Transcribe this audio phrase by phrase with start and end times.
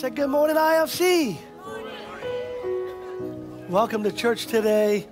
[0.00, 1.36] Say good morning, IFC.
[3.68, 5.06] Welcome to church today.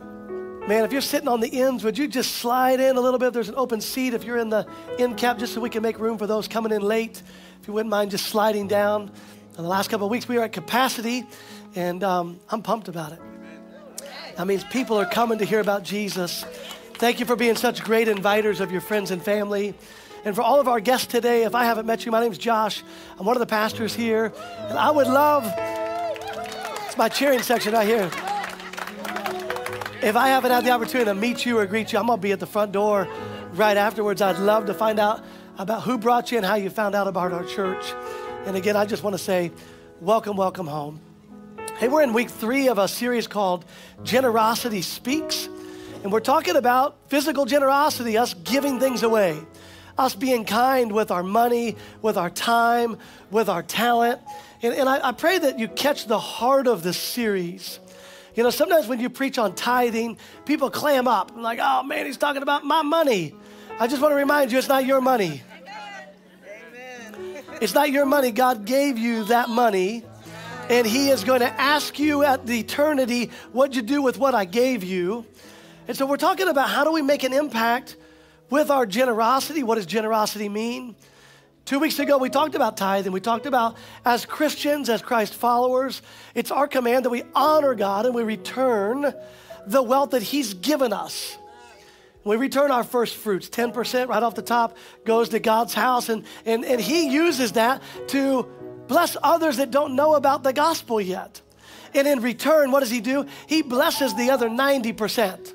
[0.00, 3.34] Man, if you're sitting on the ends, would you just slide in a little bit?
[3.34, 4.66] There's an open seat if you're in the
[4.98, 7.22] end cap, just so we can make room for those coming in late.
[7.60, 9.10] If you wouldn't mind just sliding down.
[9.58, 11.26] In the last couple of weeks, we are at capacity,
[11.74, 13.20] and um, I'm pumped about it.
[14.36, 16.46] That means people are coming to hear about Jesus.
[16.94, 19.74] Thank you for being such great inviters of your friends and family.
[20.24, 22.38] And for all of our guests today, if I haven't met you, my name is
[22.38, 22.84] Josh.
[23.18, 24.32] I'm one of the pastors here.
[24.68, 25.44] And I would love,
[26.86, 28.08] it's my cheering section right here.
[30.00, 32.22] If I haven't had the opportunity to meet you or greet you, I'm going to
[32.22, 33.08] be at the front door
[33.54, 34.22] right afterwards.
[34.22, 35.24] I'd love to find out
[35.58, 37.92] about who brought you and how you found out about our church.
[38.46, 39.50] And again, I just want to say,
[40.00, 41.00] welcome, welcome home.
[41.78, 43.64] Hey, we're in week three of a series called
[44.04, 45.48] Generosity Speaks.
[46.04, 49.40] And we're talking about physical generosity, us giving things away,
[50.02, 52.98] us being kind with our money, with our time,
[53.30, 54.20] with our talent.
[54.62, 57.78] And, and I, I pray that you catch the heart of this series.
[58.34, 61.32] You know, sometimes when you preach on tithing, people clam up.
[61.36, 63.34] like, oh man, he's talking about my money.
[63.78, 65.42] I just want to remind you, it's not your money.
[65.60, 67.44] Amen.
[67.60, 68.30] It's not your money.
[68.30, 70.04] God gave you that money,
[70.68, 74.34] and He is going to ask you at the eternity, what'd you do with what
[74.34, 75.26] I gave you?
[75.88, 77.96] And so we're talking about how do we make an impact
[78.52, 79.62] with our generosity?
[79.62, 80.94] What does generosity mean?
[81.64, 83.10] Two weeks ago, we talked about tithing.
[83.10, 86.02] We talked about as Christians, as Christ followers,
[86.34, 89.14] it's our command that we honor God and we return
[89.66, 91.38] the wealth that He's given us.
[92.24, 96.24] We return our first fruits, 10% right off the top goes to God's house, and,
[96.44, 98.42] and, and He uses that to
[98.86, 101.40] bless others that don't know about the gospel yet.
[101.94, 103.24] And in return, what does He do?
[103.46, 105.54] He blesses the other 90%.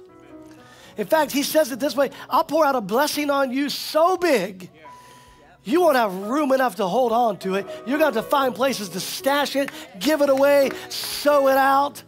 [0.97, 4.17] In fact, He says it this way I'll pour out a blessing on you so
[4.17, 4.69] big
[5.67, 7.65] you won't have room enough to hold on to it.
[7.85, 9.69] You're going to have to find places to stash it,
[9.99, 12.01] give it away, sow it out.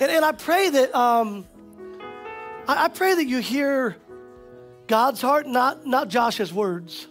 [0.00, 1.46] And, and I pray that um,
[2.66, 3.96] I, I pray that you hear
[4.88, 7.06] God's heart, not, not Josh's words.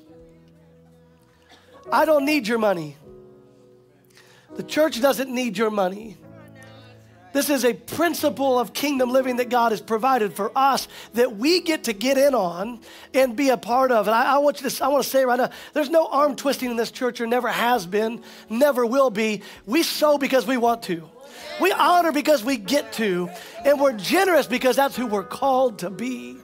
[1.90, 2.97] I don't need your money.
[4.58, 6.18] The church doesn't need your money.
[7.35, 11.59] This is a principle of kingdom living that God has provided for us that we
[11.59, 12.79] get to get in on
[13.13, 14.07] and be a part of.
[14.07, 16.38] And I, I want you to, I want to say right now, there's no arm
[16.38, 19.41] twisting in this church or never has been, never will be.
[19.66, 21.09] We sow because we want to.
[21.59, 23.29] We honor because we get to,
[23.66, 26.38] and we're generous because that's who we're called to be.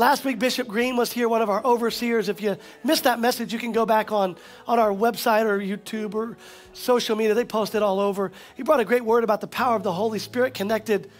[0.00, 2.30] Last week, Bishop Green was here, one of our overseers.
[2.30, 4.34] If you missed that message, you can go back on,
[4.66, 6.38] on our website or YouTube or
[6.72, 7.34] social media.
[7.34, 8.32] They post it all over.
[8.56, 11.10] He brought a great word about the power of the Holy Spirit connected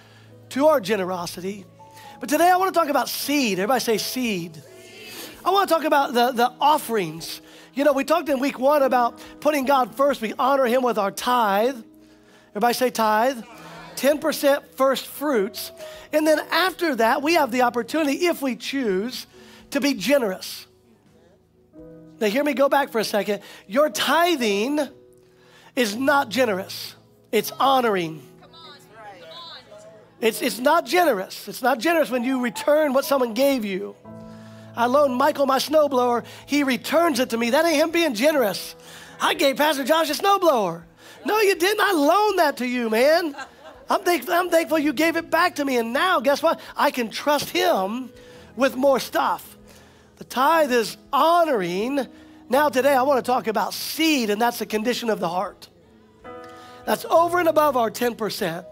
[0.49, 1.67] to our generosity.
[2.21, 3.59] But today I want to talk about seed.
[3.59, 4.63] Everybody say seed.
[5.45, 7.43] I want to talk about the, the offerings.
[7.75, 10.23] You know, we talked in week one about putting God first.
[10.23, 11.77] We honor Him with our tithe.
[12.53, 13.43] Everybody say tithe.
[13.97, 15.71] 10% first fruits.
[16.13, 19.27] And then after that, we have the opportunity, if we choose,
[19.71, 20.67] to be generous.
[22.21, 23.43] Now, hear me go back for a second.
[23.67, 24.81] Your tithing
[25.77, 26.95] is not generous,
[27.33, 28.23] it's honoring.
[30.21, 31.49] It's, it's not generous.
[31.49, 33.97] It's not generous when you return what someone gave you.
[34.77, 36.25] I loaned Michael my snowblower.
[36.45, 37.51] He returns it to me.
[37.51, 38.77] That ain't him being generous.
[39.21, 40.83] I gave Pastor Josh a snowblower.
[41.25, 41.81] No, you didn't.
[41.81, 43.35] I loaned that to you, man.
[43.91, 45.77] I'm, thankful, I'm thankful you gave it back to me.
[45.77, 46.61] And now, guess what?
[46.77, 48.11] I can trust Him
[48.55, 49.59] with more stuff.
[50.19, 52.07] The tithe is honoring.
[52.49, 55.69] Now, today, I want to talk about seed, and that's the condition of the heart.
[56.87, 58.65] That's over and above our 10%.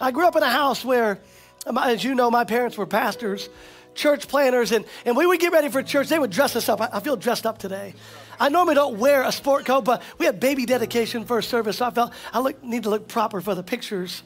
[0.00, 1.18] I grew up in a house where,
[1.66, 3.48] as you know, my parents were pastors,
[3.94, 6.08] church planners, and, and we would get ready for church.
[6.08, 6.82] They would dress us up.
[6.82, 7.94] I, I feel dressed up today.
[8.38, 11.86] I normally don't wear a sport coat, but we had baby dedication a service, so
[11.86, 14.22] I felt I look, need to look proper for the pictures.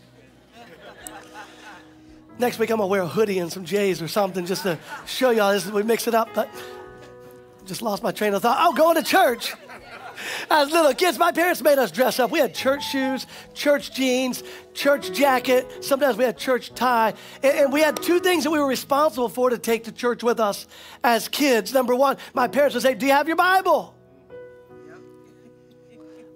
[2.38, 5.30] Next week, I'm gonna wear a hoodie and some J's or something just to show
[5.30, 5.66] y'all this.
[5.66, 6.48] We mix it up, but
[7.64, 8.58] just lost my train of thought.
[8.60, 9.54] Oh, going to church.
[10.50, 12.30] As little kids, my parents made us dress up.
[12.30, 14.42] We had church shoes, church jeans,
[14.74, 15.84] church jacket.
[15.84, 17.14] Sometimes we had church tie.
[17.42, 20.22] And, and, we had two things that we were responsible for to take to church
[20.22, 20.66] with us
[21.02, 21.72] as kids.
[21.72, 23.94] Number one, my parents would say, Do you have your Bible?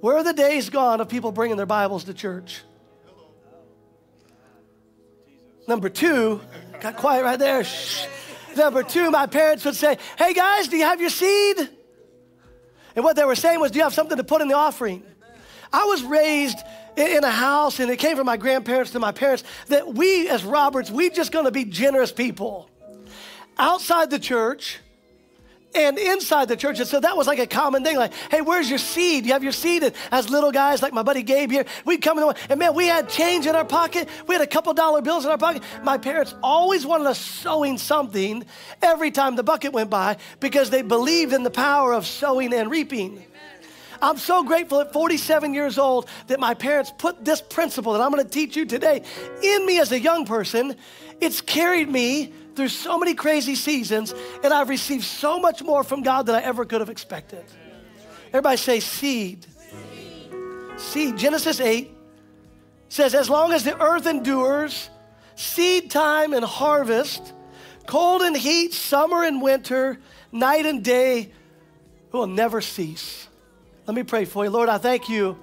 [0.00, 2.62] Where are the days gone of people bringing their Bibles to church?
[5.68, 6.40] Number two,
[6.80, 7.64] got quiet right there.
[7.64, 8.06] Shh.
[8.56, 11.68] Number two, my parents would say, Hey guys, do you have your seed?
[12.94, 15.02] And what they were saying was, Do you have something to put in the offering?
[15.72, 16.58] I was raised
[16.96, 20.44] in a house, and it came from my grandparents to my parents, that we as
[20.44, 22.70] Roberts, we just gonna be generous people.
[23.58, 24.78] Outside the church,
[25.76, 26.78] and inside the church.
[26.78, 27.96] And so that was like a common thing.
[27.96, 29.26] Like, hey, where's your seed?
[29.26, 29.82] You have your seed.
[29.82, 32.86] And as little guys, like my buddy Gabe here, we'd come in, and man, we
[32.86, 34.08] had change in our pocket.
[34.26, 35.62] We had a couple dollar bills in our pocket.
[35.82, 38.44] My parents always wanted us sowing something
[38.82, 42.70] every time the bucket went by because they believed in the power of sowing and
[42.70, 43.24] reaping.
[44.02, 48.10] I'm so grateful at 47 years old that my parents put this principle that I'm
[48.10, 49.02] going to teach you today
[49.42, 50.76] in me as a young person.
[51.20, 56.02] It's carried me through so many crazy seasons, and I've received so much more from
[56.02, 57.44] God than I ever could have expected.
[58.28, 59.46] Everybody say seed.
[60.76, 61.16] Seed.
[61.16, 61.90] Genesis 8
[62.88, 64.90] says, As long as the earth endures,
[65.36, 67.32] seed time and harvest,
[67.86, 69.98] cold and heat, summer and winter,
[70.32, 71.30] night and day
[72.12, 73.28] will never cease.
[73.86, 74.50] Let me pray for you.
[74.50, 75.38] Lord, I thank you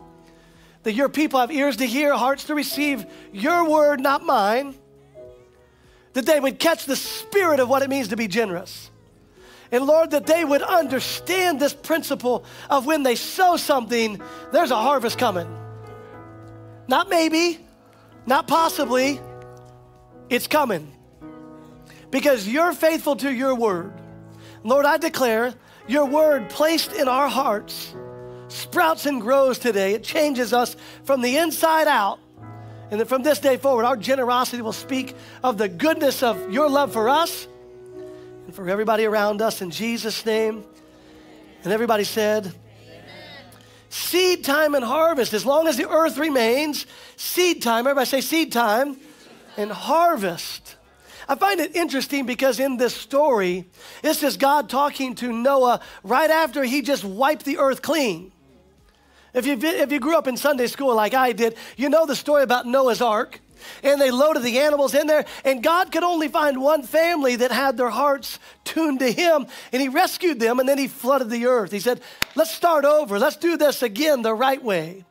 [0.84, 4.76] that your people have ears to hear, hearts to receive your word, not mine
[6.14, 8.90] that they would catch the spirit of what it means to be generous.
[9.72, 14.22] And Lord, that they would understand this principle of when they sow something,
[14.52, 15.48] there's a harvest coming.
[16.88, 17.60] Not maybe,
[18.26, 19.20] not possibly,
[20.30, 20.92] it's coming.
[22.12, 23.94] Because you're faithful to your word.
[24.64, 25.56] Lord, I declare
[25.88, 27.96] your word placed in our hearts
[28.54, 29.94] sprouts and grows today.
[29.94, 32.20] It changes us from the inside out
[32.94, 36.70] and that from this day forward, our generosity will speak of the goodness of your
[36.70, 37.48] love for us
[38.46, 40.64] and for everybody around us in Jesus' name.
[41.64, 43.04] And everybody said, Amen.
[43.90, 45.34] Seed time and harvest.
[45.34, 46.86] As long as the earth remains,
[47.16, 48.98] seed time, everybody say seed time
[49.58, 50.76] and harvest.
[51.28, 53.66] I find it interesting because in this story,
[54.04, 58.32] this is God talking to Noah right after he just wiped the earth clean.
[59.34, 62.16] If you, if you grew up in Sunday school like I did, you know the
[62.16, 63.40] story about Noah's Ark.
[63.82, 67.50] And they loaded the animals in there, and God could only find one family that
[67.50, 71.46] had their hearts tuned to Him, and He rescued them, and then He flooded the
[71.46, 71.72] earth.
[71.72, 72.02] He said,
[72.36, 73.18] Let's start over.
[73.18, 75.06] Let's do this again the right way.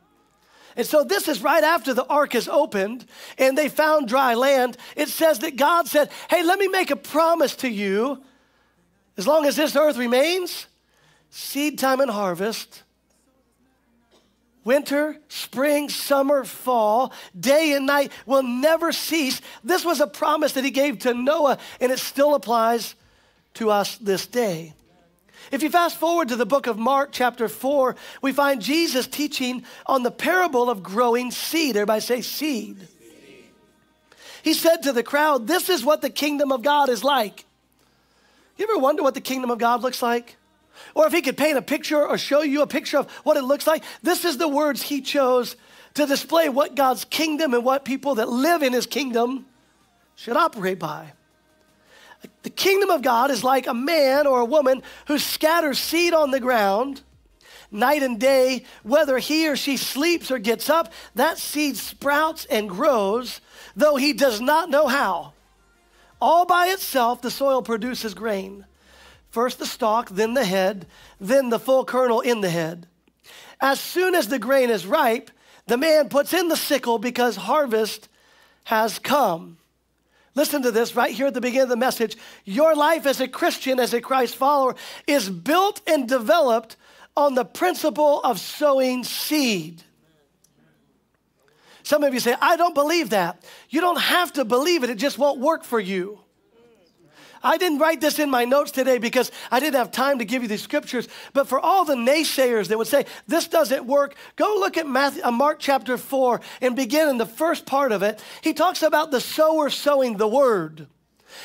[0.75, 3.05] And so this is right after the ark is opened
[3.37, 4.77] and they found dry land.
[4.95, 8.23] It says that God said, Hey, let me make a promise to you.
[9.15, 10.65] As long as this earth remains,
[11.29, 12.81] seed time and harvest,
[14.63, 19.41] winter, spring, summer, fall, day and night will never cease.
[19.63, 22.95] This was a promise that he gave to Noah, and it still applies
[23.55, 24.73] to us this day.
[25.51, 29.63] If you fast forward to the book of Mark, chapter 4, we find Jesus teaching
[29.85, 31.75] on the parable of growing seed.
[31.75, 32.87] Everybody say seed.
[34.41, 37.45] He said to the crowd, This is what the kingdom of God is like.
[38.57, 40.37] You ever wonder what the kingdom of God looks like?
[40.95, 43.43] Or if he could paint a picture or show you a picture of what it
[43.43, 45.55] looks like, this is the words he chose
[45.93, 49.45] to display what God's kingdom and what people that live in his kingdom
[50.15, 51.13] should operate by.
[52.43, 56.31] The kingdom of God is like a man or a woman who scatters seed on
[56.31, 57.01] the ground
[57.73, 62.69] night and day, whether he or she sleeps or gets up, that seed sprouts and
[62.69, 63.41] grows,
[63.75, 65.33] though he does not know how.
[66.21, 68.65] All by itself, the soil produces grain.
[69.33, 70.85] First the stalk, then the head,
[71.19, 72.85] then the full kernel in the head.
[73.59, 75.31] As soon as the grain is ripe,
[75.65, 78.09] the man puts in the sickle because harvest
[78.65, 79.57] has come.
[80.35, 82.15] Listen to this right here at the beginning of the message.
[82.45, 84.75] Your life as a Christian, as a Christ follower,
[85.07, 86.75] is built and developed
[87.17, 89.81] on the principle of sowing seed.
[91.81, 93.43] Some of you say, I don't believe that.
[93.71, 96.19] You don't have to believe it, it just won't work for you.
[97.43, 100.41] I didn't write this in my notes today because I didn't have time to give
[100.41, 101.09] you these scriptures.
[101.33, 105.23] But for all the naysayers that would say, this doesn't work, go look at Matthew,
[105.23, 108.23] uh, Mark chapter 4 and begin in the first part of it.
[108.41, 110.87] He talks about the sower sowing the word.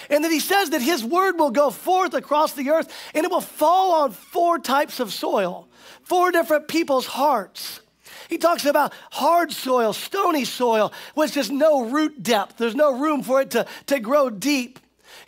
[0.09, 3.31] And then he says that his word will go forth across the earth and it
[3.31, 5.67] will fall on four types of soil,
[6.03, 7.81] four different people's hearts.
[8.29, 12.59] He talks about hard soil, stony soil, which is no root depth.
[12.59, 14.79] There's no room for it to, to grow deep.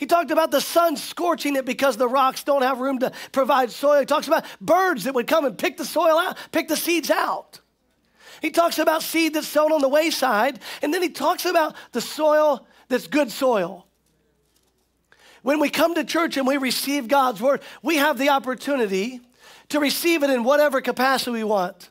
[0.00, 3.71] He talked about the sun scorching it because the rocks don't have room to provide
[3.71, 4.00] soil.
[4.00, 7.11] He talks about birds that would come and pick the soil out, pick the seeds
[7.11, 7.61] out.
[8.40, 12.00] He talks about seed that's sown on the wayside, and then he talks about the
[12.00, 13.87] soil that's good soil.
[15.42, 19.21] When we come to church and we receive God's word, we have the opportunity
[19.69, 21.90] to receive it in whatever capacity we want.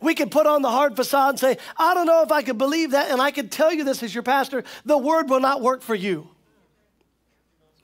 [0.00, 2.56] We can put on the hard facade and say, I don't know if I can
[2.56, 5.60] believe that, and I can tell you this as your pastor, the word will not
[5.60, 6.28] work for you.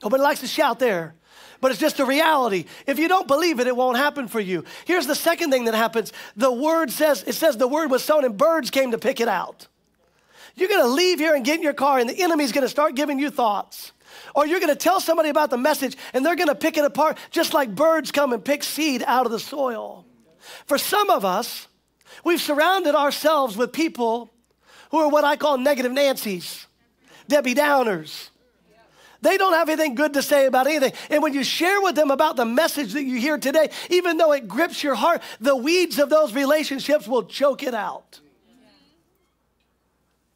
[0.03, 1.15] Nobody likes to shout there,
[1.61, 2.65] but it's just a reality.
[2.87, 4.63] If you don't believe it, it won't happen for you.
[4.85, 8.23] Here's the second thing that happens the word says, it says the word was sown
[8.23, 9.67] and birds came to pick it out.
[10.55, 13.19] You're gonna leave here and get in your car, and the enemy's gonna start giving
[13.19, 13.91] you thoughts.
[14.35, 16.85] Or you're going to tell somebody about the message and they're going to pick it
[16.85, 20.05] apart just like birds come and pick seed out of the soil.
[20.65, 21.67] For some of us,
[22.23, 24.31] we've surrounded ourselves with people
[24.91, 26.65] who are what I call negative Nancy's,
[27.27, 28.29] Debbie Downers.
[29.21, 30.93] They don't have anything good to say about anything.
[31.09, 34.31] And when you share with them about the message that you hear today, even though
[34.31, 38.21] it grips your heart, the weeds of those relationships will choke it out.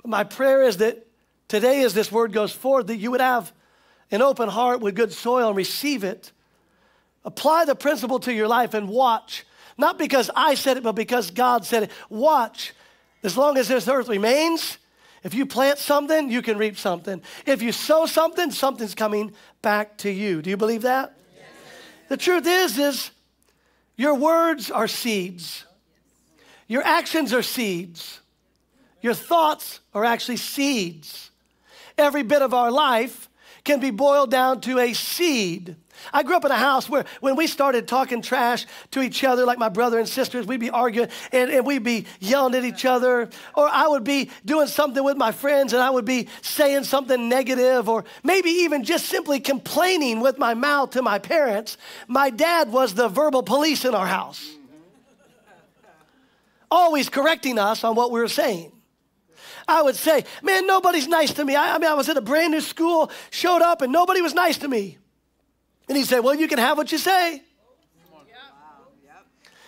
[0.01, 1.07] But my prayer is that
[1.47, 3.53] today, as this word goes forth, that you would have
[4.11, 6.31] an open heart with good soil and receive it.
[7.23, 9.45] Apply the principle to your life and watch.
[9.77, 11.91] Not because I said it, but because God said it.
[12.09, 12.73] Watch.
[13.23, 14.77] As long as this earth remains,
[15.23, 17.21] if you plant something, you can reap something.
[17.45, 20.41] If you sow something, something's coming back to you.
[20.41, 21.17] Do you believe that?
[22.09, 23.11] The truth is is
[23.95, 25.65] your words are seeds.
[26.67, 28.19] Your actions are seeds.
[29.01, 31.31] Your thoughts are actually seeds.
[31.97, 33.29] Every bit of our life
[33.63, 35.75] can be boiled down to a seed.
[36.11, 39.45] I grew up in a house where when we started talking trash to each other,
[39.45, 42.85] like my brother and sisters, we'd be arguing and, and, we'd be yelling at each
[42.85, 43.29] other.
[43.55, 47.29] Or I would be doing something with my friends and I would be saying something
[47.29, 51.77] negative, or maybe even just simply complaining with my mouth to my parents.
[52.07, 54.45] My dad was the verbal police in our house,
[56.69, 58.71] always correcting us on what we were saying.
[59.67, 61.55] I would say, Man, nobody's nice to me.
[61.55, 64.33] I, I mean, I was at a brand new school, showed up, and nobody was
[64.33, 64.97] nice to me.
[65.87, 67.41] And he'd say, Well, you can have what you say.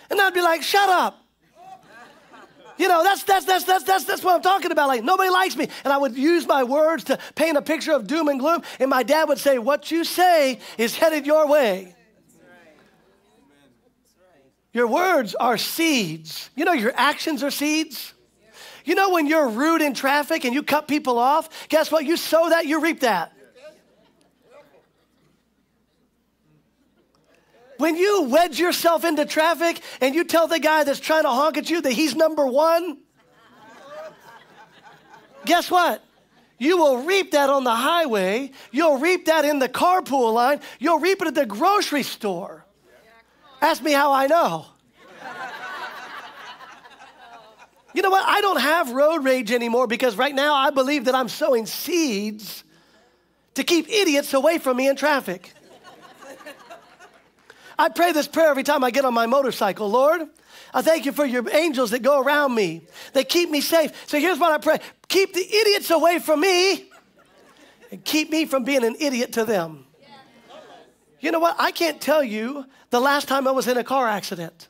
[0.08, 1.22] And I'd be like, Shut up.
[2.78, 4.88] You know, that's, that's, that's, that's, that's, that's what I'm talking about.
[4.88, 5.68] Like, nobody likes me.
[5.84, 8.62] And I would use my words to paint a picture of doom and gloom.
[8.78, 11.94] And my dad would say, What you say is headed your way.
[14.72, 16.50] Your words are seeds.
[16.54, 18.12] You know, your actions are seeds.
[18.84, 22.04] You know, when you're rude in traffic and you cut people off, guess what?
[22.04, 23.32] You sow that, you reap that.
[27.78, 31.58] When you wedge yourself into traffic and you tell the guy that's trying to honk
[31.58, 32.98] at you that he's number one,
[35.44, 36.02] guess what?
[36.58, 38.50] You will reap that on the highway.
[38.70, 40.60] You'll reap that in the carpool line.
[40.78, 42.64] You'll reap it at the grocery store.
[43.60, 44.66] Ask me how I know.
[47.92, 48.24] You know what?
[48.26, 52.62] I don't have road rage anymore because right now I believe that I'm sowing seeds
[53.54, 55.54] to keep idiots away from me in traffic.
[57.78, 59.90] I pray this prayer every time I get on my motorcycle.
[59.90, 60.22] Lord,
[60.72, 62.82] I thank you for your angels that go around me.
[63.12, 63.92] They keep me safe.
[64.08, 64.78] So here's what I pray
[65.08, 66.90] keep the idiots away from me
[67.90, 69.84] and keep me from being an idiot to them.
[71.20, 71.56] You know what?
[71.58, 74.68] I can't tell you the last time I was in a car accident.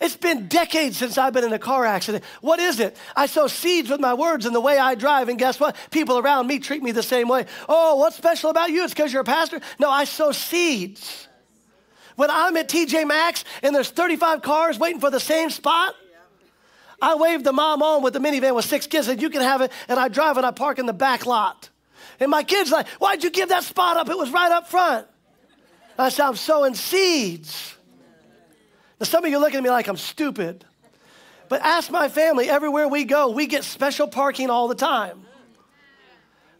[0.00, 2.24] It's been decades since I've been in a car accident.
[2.40, 2.96] What is it?
[3.14, 5.76] I sow seeds with my words and the way I drive, and guess what?
[5.92, 7.46] People around me treat me the same way.
[7.68, 8.82] Oh, what's special about you?
[8.82, 9.60] It's because you're a pastor?
[9.78, 11.28] No, I sow seeds.
[12.16, 15.94] When I'm at TJ Maxx and there's 35 cars waiting for the same spot,
[17.00, 19.60] I wave the mom on with the minivan with six kids and you can have
[19.60, 21.68] it, and I drive and I park in the back lot.
[22.20, 24.08] And my kid's like, Why'd you give that spot up?
[24.08, 25.06] It was right up front.
[25.98, 27.76] I said, I'm sowing seeds.
[29.00, 30.64] Now, some of you are looking at me like I'm stupid.
[31.48, 35.22] But ask my family, everywhere we go, we get special parking all the time.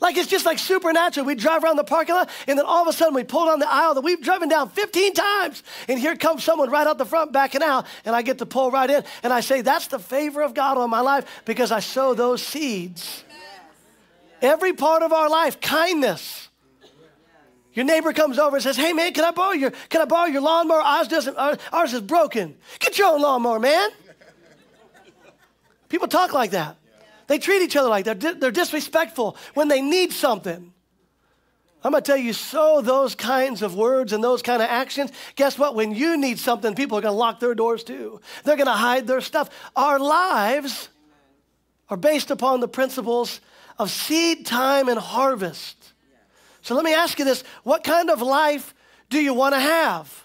[0.03, 1.25] Like it's just like supernatural.
[1.25, 3.61] We drive around the parking lot, and then all of a sudden we pull down
[3.61, 7.07] the aisle that we've driven down 15 times, and here comes someone right out the
[7.07, 10.01] front backing out, and I get to pull right in, and I say, That's the
[10.01, 13.23] favor of God on my life because I sow those seeds.
[14.41, 16.49] Every part of our life, kindness.
[17.73, 20.27] Your neighbor comes over and says, "Hey man, can I borrow your can I borrow
[20.27, 20.81] your lawnmower?
[20.83, 21.39] Ours doesn't.
[21.73, 22.59] Ours is broken.
[22.81, 23.89] Get your own lawnmower, man."
[25.89, 26.77] People talk like that.
[27.33, 28.21] They treat each other like that.
[28.21, 30.75] They're, they're disrespectful when they need something.
[31.83, 35.13] I'm going to tell you, so those kinds of words and those kind of actions.
[35.35, 35.75] Guess what?
[35.75, 38.21] When you need something, people are going to lock their doors too.
[38.45, 39.49] They're going to hide their stuff.
[39.75, 40.91] Our lives
[41.89, 43.41] are based upon the principles
[43.79, 45.95] of seed time and harvest.
[46.61, 48.75] So let me ask you this what kind of life
[49.09, 50.22] do you want to have?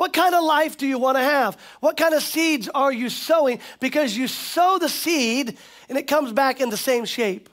[0.00, 1.58] What kind of life do you want to have?
[1.80, 3.60] What kind of seeds are you sowing?
[3.80, 5.58] Because you sow the seed
[5.90, 7.50] and it comes back in the same shape.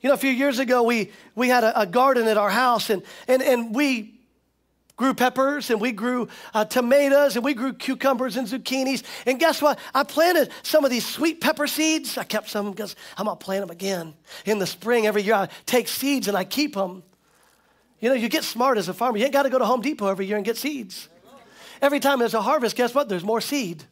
[0.00, 2.90] You know, a few years ago, we, we had a, a garden at our house
[2.90, 4.20] and, and, and we
[4.94, 9.02] grew peppers and we grew uh, tomatoes and we grew cucumbers and zucchinis.
[9.26, 9.80] And guess what?
[9.92, 12.16] I planted some of these sweet pepper seeds.
[12.16, 14.14] I kept some because I'm going to plant them again
[14.44, 15.08] in the spring.
[15.08, 17.02] Every year I take seeds and I keep them.
[17.98, 19.18] You know, you get smart as a farmer.
[19.18, 21.08] You ain't got to go to Home Depot every year and get seeds.
[21.84, 23.10] Every time there's a harvest, guess what?
[23.10, 23.84] There's more seed.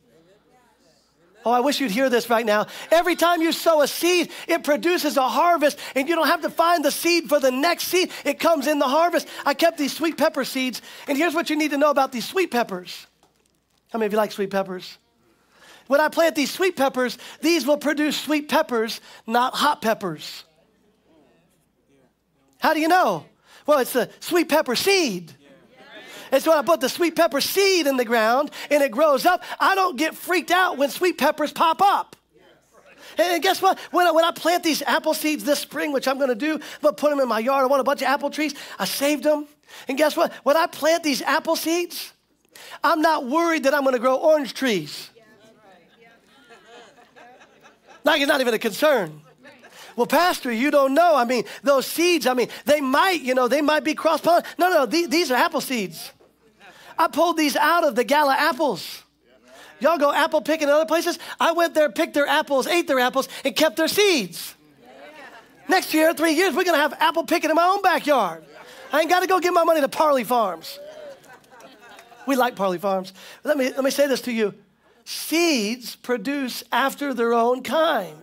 [1.45, 2.67] Oh, I wish you'd hear this right now.
[2.91, 6.49] Every time you sow a seed, it produces a harvest, and you don't have to
[6.49, 8.11] find the seed for the next seed.
[8.25, 9.29] It comes in the harvest.
[9.45, 12.27] I kept these sweet pepper seeds, and here's what you need to know about these
[12.27, 13.07] sweet peppers.
[13.91, 14.97] How many of you like sweet peppers?
[15.87, 20.45] When I plant these sweet peppers, these will produce sweet peppers, not hot peppers.
[22.59, 23.27] How do you know?
[23.67, 25.35] Well, it's the sweet pepper seed.
[26.33, 29.27] And so when I put the sweet pepper seed in the ground and it grows
[29.27, 32.17] up, I don't get freaked out when sweet peppers pop up.
[33.19, 33.79] And guess what?
[33.91, 36.55] When I, when I plant these apple seeds this spring, which I'm going to do,
[36.55, 37.62] I'm going to put them in my yard.
[37.62, 38.55] I want a bunch of apple trees.
[38.79, 39.47] I saved them.
[39.87, 40.33] And guess what?
[40.45, 42.12] When I plant these apple seeds,
[42.83, 45.11] I'm not worried that I'm going to grow orange trees.
[48.05, 49.21] Like it's not even a concern.
[49.95, 51.15] Well, Pastor, you don't know.
[51.15, 54.47] I mean, those seeds, I mean, they might, you know, they might be cross pollinated.
[54.59, 56.12] No, no, these, these are apple seeds.
[56.99, 59.03] I pulled these out of the gala apples.
[59.81, 61.19] Y'all go apple picking in other places?
[61.41, 64.55] I went there, picked their apples, ate their apples, and kept their seeds.
[65.69, 68.45] Next year, three years, we're gonna have apple picking in my own backyard.
[68.93, 70.79] I ain't gotta go give my money to Parlee Farms.
[72.27, 73.13] We like Parlee Farms.
[73.43, 74.55] Let me, let me say this to you
[75.05, 78.22] seeds produce after their own kind.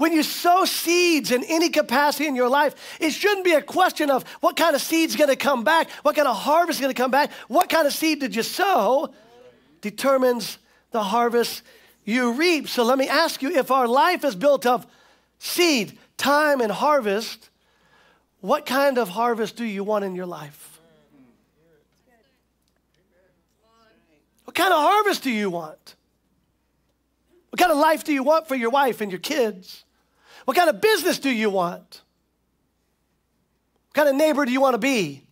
[0.00, 4.10] When you sow seeds in any capacity in your life, it shouldn't be a question
[4.10, 7.10] of what kind of seed's gonna come back, what kind of harvest is gonna come
[7.10, 9.12] back, what kind of seed did you sow
[9.82, 10.56] determines
[10.90, 11.60] the harvest
[12.06, 12.66] you reap.
[12.66, 14.86] So let me ask you if our life is built of
[15.38, 17.50] seed, time, and harvest,
[18.40, 20.80] what kind of harvest do you want in your life?
[24.46, 25.94] What kind of harvest do you want?
[27.50, 29.84] What kind of life do you want for your wife and your kids?
[30.44, 32.02] What kind of business do you want?
[33.88, 35.24] What kind of neighbor do you want to be?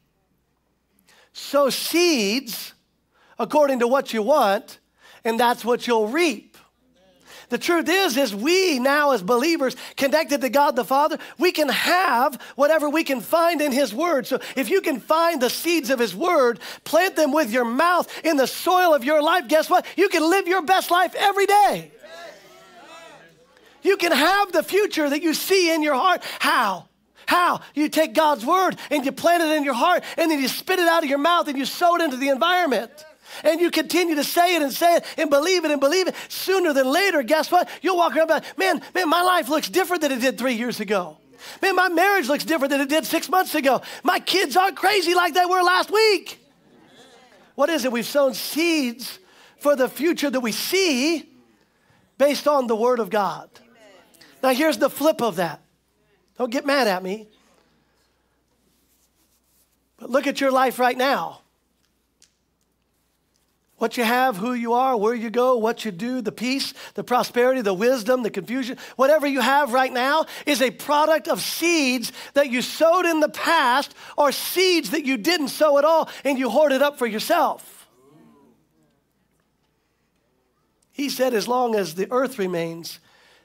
[1.32, 2.74] Sow seeds
[3.38, 4.78] according to what you want,
[5.24, 6.56] and that's what you'll reap.
[7.50, 11.68] The truth is, is we now as believers connected to God the Father, we can
[11.68, 14.26] have whatever we can find in His Word.
[14.26, 18.12] So if you can find the seeds of His Word, plant them with your mouth
[18.24, 19.86] in the soil of your life, guess what?
[19.96, 21.90] You can live your best life every day.
[23.88, 26.22] You can have the future that you see in your heart.
[26.40, 26.88] How?
[27.24, 27.62] How?
[27.74, 30.78] You take God's word and you plant it in your heart and then you spit
[30.78, 32.90] it out of your mouth and you sow it into the environment.
[33.42, 36.14] And you continue to say it and say it and believe it and believe it.
[36.28, 37.66] Sooner than later, guess what?
[37.80, 41.16] You'll walk around man, man, my life looks different than it did three years ago.
[41.62, 43.80] Man, my marriage looks different than it did six months ago.
[44.02, 46.38] My kids aren't crazy like they were last week.
[47.54, 47.92] What is it?
[47.92, 49.18] We've sown seeds
[49.60, 51.30] for the future that we see
[52.18, 53.48] based on the Word of God.
[54.42, 55.60] Now, here's the flip of that.
[56.36, 57.28] Don't get mad at me.
[59.98, 61.40] But look at your life right now.
[63.78, 67.04] What you have, who you are, where you go, what you do, the peace, the
[67.04, 72.12] prosperity, the wisdom, the confusion, whatever you have right now is a product of seeds
[72.34, 76.38] that you sowed in the past or seeds that you didn't sow at all and
[76.38, 77.88] you hoarded up for yourself.
[80.90, 82.98] He said, as long as the earth remains,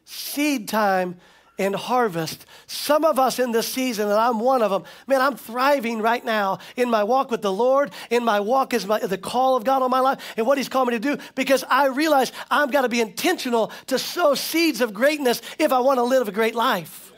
[0.06, 1.18] seed time
[1.60, 2.46] and harvest.
[2.66, 6.24] Some of us in this season, and I'm one of them, man, I'm thriving right
[6.24, 9.64] now in my walk with the Lord, in my walk is my, the call of
[9.64, 12.72] God on my life and what He's called me to do because I realize I've
[12.72, 16.32] got to be intentional to sow seeds of greatness if I want to live a
[16.32, 17.12] great life.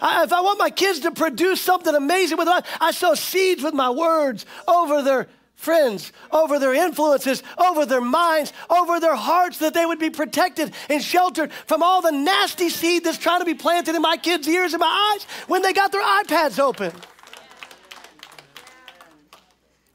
[0.00, 3.62] I, if I want my kids to produce something amazing with life, I sow seeds
[3.62, 5.28] with my words over their
[5.58, 10.72] friends, over their influences, over their minds, over their hearts, that they would be protected
[10.88, 14.46] and sheltered from all the nasty seed that's trying to be planted in my kids'
[14.46, 16.92] ears and my eyes when they got their iPads open.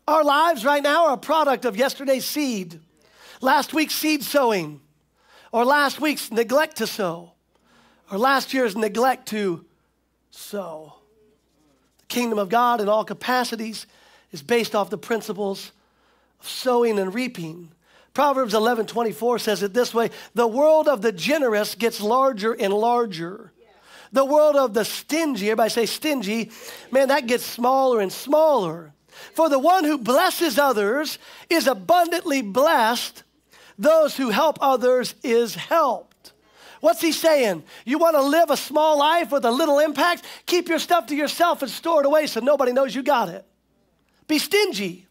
[0.06, 2.82] Our lives right now are a product of yesterday's seed,
[3.40, 4.82] last week's seed sowing,
[5.54, 7.32] or last week's neglect to sow,
[8.12, 9.64] or last year's neglect to
[10.30, 10.96] sow.
[12.00, 13.88] The kingdom of God in all capacities
[14.34, 15.72] is based off the principles
[16.42, 17.72] of sowing and reaping.
[18.14, 22.74] Proverbs 11 24 says it this way The world of the generous gets larger and
[22.74, 23.52] larger.
[24.12, 26.52] The world of the stingy, everybody say stingy,
[26.92, 28.94] man, that gets smaller and smaller.
[29.34, 31.18] For the one who blesses others
[31.50, 33.24] is abundantly blessed.
[33.80, 36.34] Those who help others is helped.
[36.80, 37.64] What's he saying?
[37.86, 40.26] You want to live a small life with a little impact?
[40.46, 43.46] Keep your stuff to yourself and store it away so nobody knows you got it.
[44.28, 45.08] Be stingy.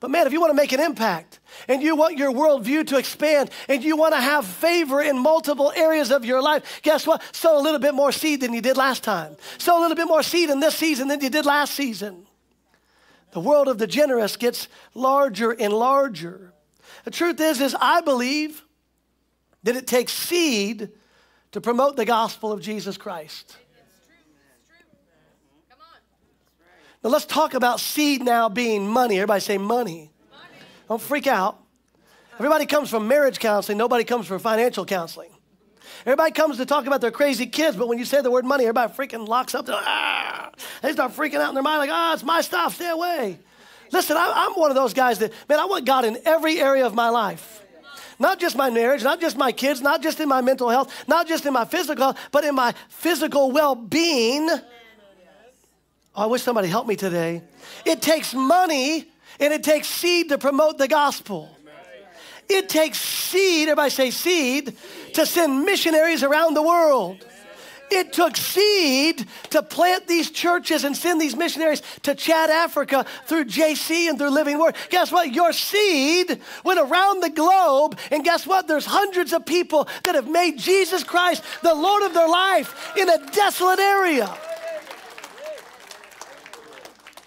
[0.00, 2.96] But man, if you want to make an impact and you want your worldview to
[2.96, 7.22] expand and you want to have favor in multiple areas of your life, guess what?
[7.34, 9.36] Sow a little bit more seed than you did last time.
[9.58, 12.26] Sow a little bit more seed in this season than you did last season.
[13.32, 16.54] The world of the generous gets larger and larger.
[17.04, 18.64] The truth is, is I believe
[19.62, 20.88] that it takes seed
[21.52, 23.56] to promote the gospel of Jesus Christ.
[27.02, 29.16] Now let's talk about seed now being money.
[29.16, 30.10] Everybody say money.
[30.30, 30.64] money.
[30.88, 31.58] Don't freak out.
[32.34, 35.30] Everybody comes from marriage counseling, nobody comes from financial counseling.
[36.06, 38.64] Everybody comes to talk about their crazy kids, but when you say the word money,
[38.64, 39.66] everybody freaking locks up.
[39.68, 42.88] Ah, they start freaking out in their mind, like, ah, oh, it's my stuff, stay
[42.88, 43.38] away.
[43.92, 46.86] Listen, I, am one of those guys that, man, I want God in every area
[46.86, 47.62] of my life.
[48.18, 51.26] Not just my marriage, not just my kids, not just in my mental health, not
[51.26, 54.48] just in my physical health, but in my physical well being.
[56.14, 57.42] Oh, I wish somebody helped me today.
[57.84, 59.06] It takes money
[59.38, 61.48] and it takes seed to promote the gospel.
[62.48, 64.76] It takes seed, everybody say seed,
[65.14, 67.24] to send missionaries around the world.
[67.92, 73.46] It took seed to plant these churches and send these missionaries to Chad, Africa through
[73.46, 74.76] JC and through Living Word.
[74.90, 75.32] Guess what?
[75.32, 78.68] Your seed went around the globe, and guess what?
[78.68, 83.08] There's hundreds of people that have made Jesus Christ the Lord of their life in
[83.08, 84.36] a desolate area.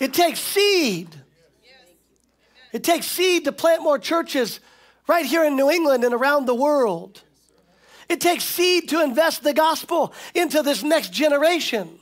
[0.03, 1.07] It takes seed.
[2.73, 4.59] It takes seed to plant more churches
[5.07, 7.21] right here in New England and around the world.
[8.09, 11.99] It takes seed to invest the gospel into this next generation.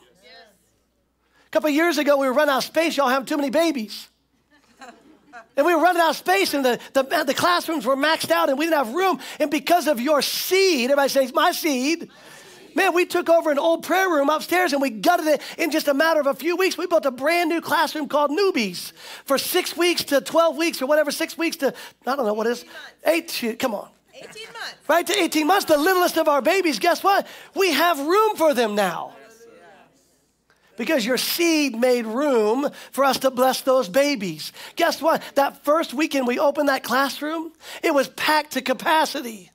[1.46, 2.98] A couple years ago, we were running out of space.
[2.98, 4.08] Y'all have too many babies.
[5.56, 8.50] And we were running out of space, and the, the, the, classrooms were maxed out,
[8.50, 9.20] and we didn't have room.
[9.40, 12.10] And because of your seed, everybody says, My seed.
[12.76, 15.88] Man, we took over an old prayer room upstairs and we gutted it in just
[15.88, 16.78] a matter of a few weeks.
[16.78, 18.94] We built a brand new classroom called Newbies
[19.26, 21.74] for six weeks to 12 weeks or whatever, six weeks to,
[22.08, 22.66] I don't know what it is.
[23.06, 23.90] Eight, come on.
[24.14, 24.76] 18 months.
[24.88, 27.28] Right to 18 months, the littlest of our babies, guess what?
[27.56, 29.14] We have room for them now.
[30.78, 34.52] Because your seed made room for us to bless those babies.
[34.76, 35.22] Guess what?
[35.36, 37.52] That first weekend we opened that classroom,
[37.84, 39.51] it was packed to capacity.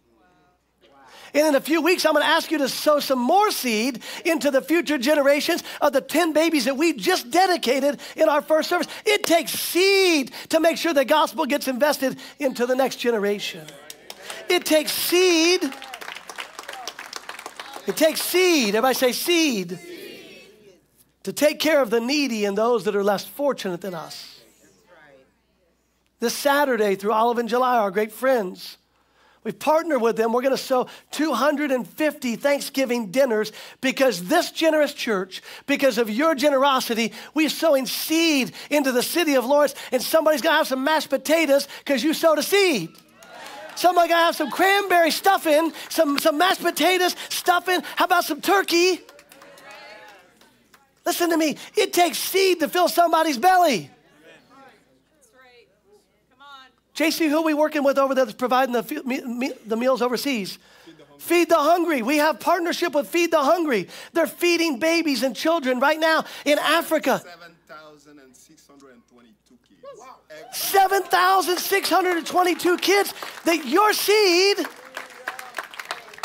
[1.36, 4.02] And in a few weeks, I'm going to ask you to sow some more seed
[4.24, 8.70] into the future generations of the 10 babies that we just dedicated in our first
[8.70, 8.86] service.
[9.04, 13.66] It takes seed to make sure the gospel gets invested into the next generation.
[14.48, 15.62] It takes seed.
[17.86, 18.68] It takes seed.
[18.68, 19.78] Everybody say seed.
[19.78, 19.78] seed.
[21.24, 24.40] To take care of the needy and those that are less fortunate than us.
[26.18, 28.78] This Saturday, through Olive and July, our great friends,
[29.46, 30.32] We've partnered with them.
[30.32, 37.12] We're going to sow 250 Thanksgiving dinners because this generous church, because of your generosity,
[37.32, 41.10] we're sowing seed into the city of Lawrence, and somebody's going to have some mashed
[41.10, 42.88] potatoes because you sowed a seed.
[43.76, 47.82] Somebody got to have some cranberry stuffing, some, some mashed potatoes stuffing.
[47.94, 49.00] How about some turkey?
[51.04, 51.56] Listen to me.
[51.76, 53.92] It takes seed to fill somebody's belly.
[56.96, 58.80] JC, who are we working with over there that's providing the,
[59.66, 60.58] the meals overseas?
[61.18, 62.00] Feed the hungry.
[62.00, 63.88] We have partnership with Feed the Hungry.
[64.14, 67.20] They're feeding babies and children right now in Africa.
[67.22, 69.82] 7,622 kids.
[69.98, 70.16] Wow.
[70.52, 73.12] 7,622 kids
[73.44, 74.66] that your seed,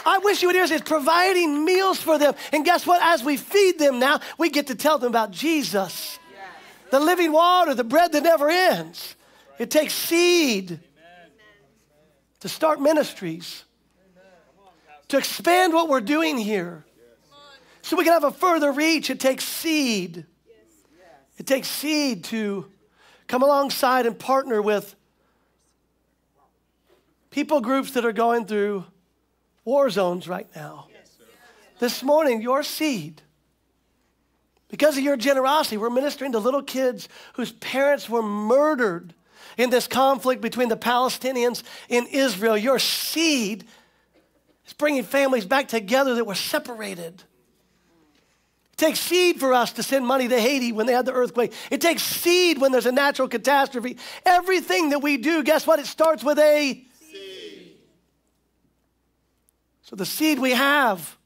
[0.06, 2.34] I wish you would hear this, is providing meals for them.
[2.54, 3.02] And guess what?
[3.02, 6.18] As we feed them now, we get to tell them about Jesus,
[6.92, 9.18] the living water, the bread that never ends.
[9.62, 10.80] It takes seed
[12.40, 13.64] to start ministries,
[15.10, 16.84] to expand what we're doing here.
[17.84, 19.12] So we can have a further reach.
[19.12, 20.26] It takes seed.
[21.38, 22.72] It takes seed to
[23.28, 24.96] come alongside and partner with
[27.30, 28.84] people groups that are going through
[29.64, 30.88] war zones right now.
[31.78, 33.22] This morning, your seed,
[34.70, 39.14] because of your generosity, we're ministering to little kids whose parents were murdered
[39.62, 42.58] in this conflict between the Palestinians and Israel.
[42.58, 43.66] Your seed
[44.66, 47.24] is bringing families back together that were separated.
[48.74, 51.54] It takes seed for us to send money to Haiti when they had the earthquake.
[51.70, 53.98] It takes seed when there's a natural catastrophe.
[54.26, 55.80] Everything that we do, guess what?
[55.80, 57.78] It starts with a seed.
[59.84, 61.18] So the seed we have,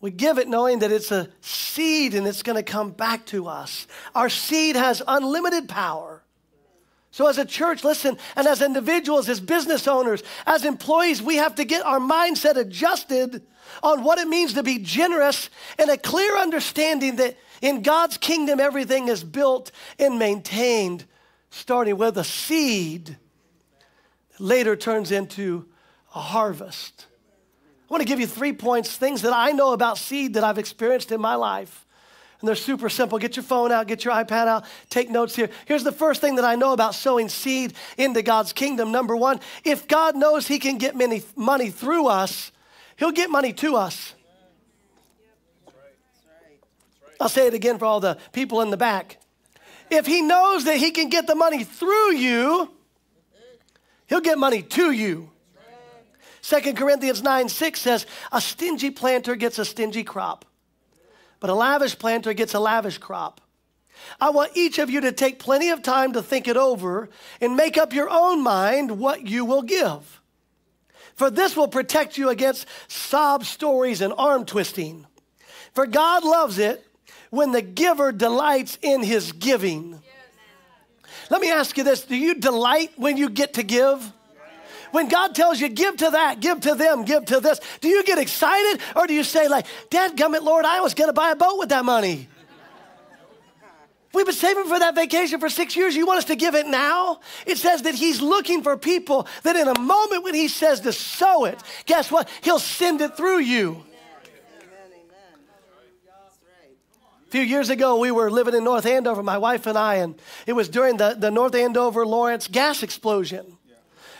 [0.00, 3.48] we give it knowing that it's a seed and it's going to come back to
[3.48, 3.86] us.
[4.14, 6.17] Our seed has unlimited power.
[7.10, 11.54] So, as a church, listen, and as individuals, as business owners, as employees, we have
[11.54, 13.42] to get our mindset adjusted
[13.82, 18.60] on what it means to be generous and a clear understanding that in God's kingdom,
[18.60, 21.06] everything is built and maintained,
[21.50, 23.16] starting with a seed
[24.30, 25.66] that later turns into
[26.14, 27.06] a harvest.
[27.88, 30.58] I want to give you three points, things that I know about seed that I've
[30.58, 31.86] experienced in my life
[32.40, 33.18] And they're super simple.
[33.18, 35.50] Get your phone out, get your iPad out, take notes here.
[35.66, 38.92] Here's the first thing that I know about sowing seed into God's kingdom.
[38.92, 42.52] Number one, if God knows He can get many, money through us,
[42.96, 44.14] He'll get money to us.
[47.20, 49.18] I'll say it again for all the people in the back.
[49.90, 52.70] If He knows that He can get the money through you,
[54.06, 55.30] He'll get money to you.
[56.42, 60.44] 2 Corinthians 9 6 says, A stingy planter gets a stingy crop
[61.40, 63.40] but a lavish planter gets a lavish crop.
[64.20, 67.08] I want each of you to take plenty of time to think it over
[67.40, 70.20] and make up your own mind what you will give.
[71.14, 75.06] For this will protect you against sob stories and arm twisting.
[75.74, 76.86] For God loves it
[77.30, 80.00] when the giver delights in his giving.
[81.30, 84.12] Let me ask you this do you delight when you get to give?
[84.90, 88.04] When God tells you, give to that, give to them, give to this, do you
[88.04, 91.30] get excited or do you say, like, Dad, gummit, Lord, I was going to buy
[91.30, 92.28] a boat with that money?
[94.14, 95.94] We've been saving for that vacation for six years.
[95.94, 97.20] You want us to give it now?
[97.46, 100.92] It says that He's looking for people that in a moment when He says to
[100.92, 102.28] sow it, guess what?
[102.40, 103.84] He'll send it through you.
[107.26, 110.18] A few years ago, we were living in North Andover, my wife and I, and
[110.46, 113.57] it was during the, the North Andover Lawrence gas explosion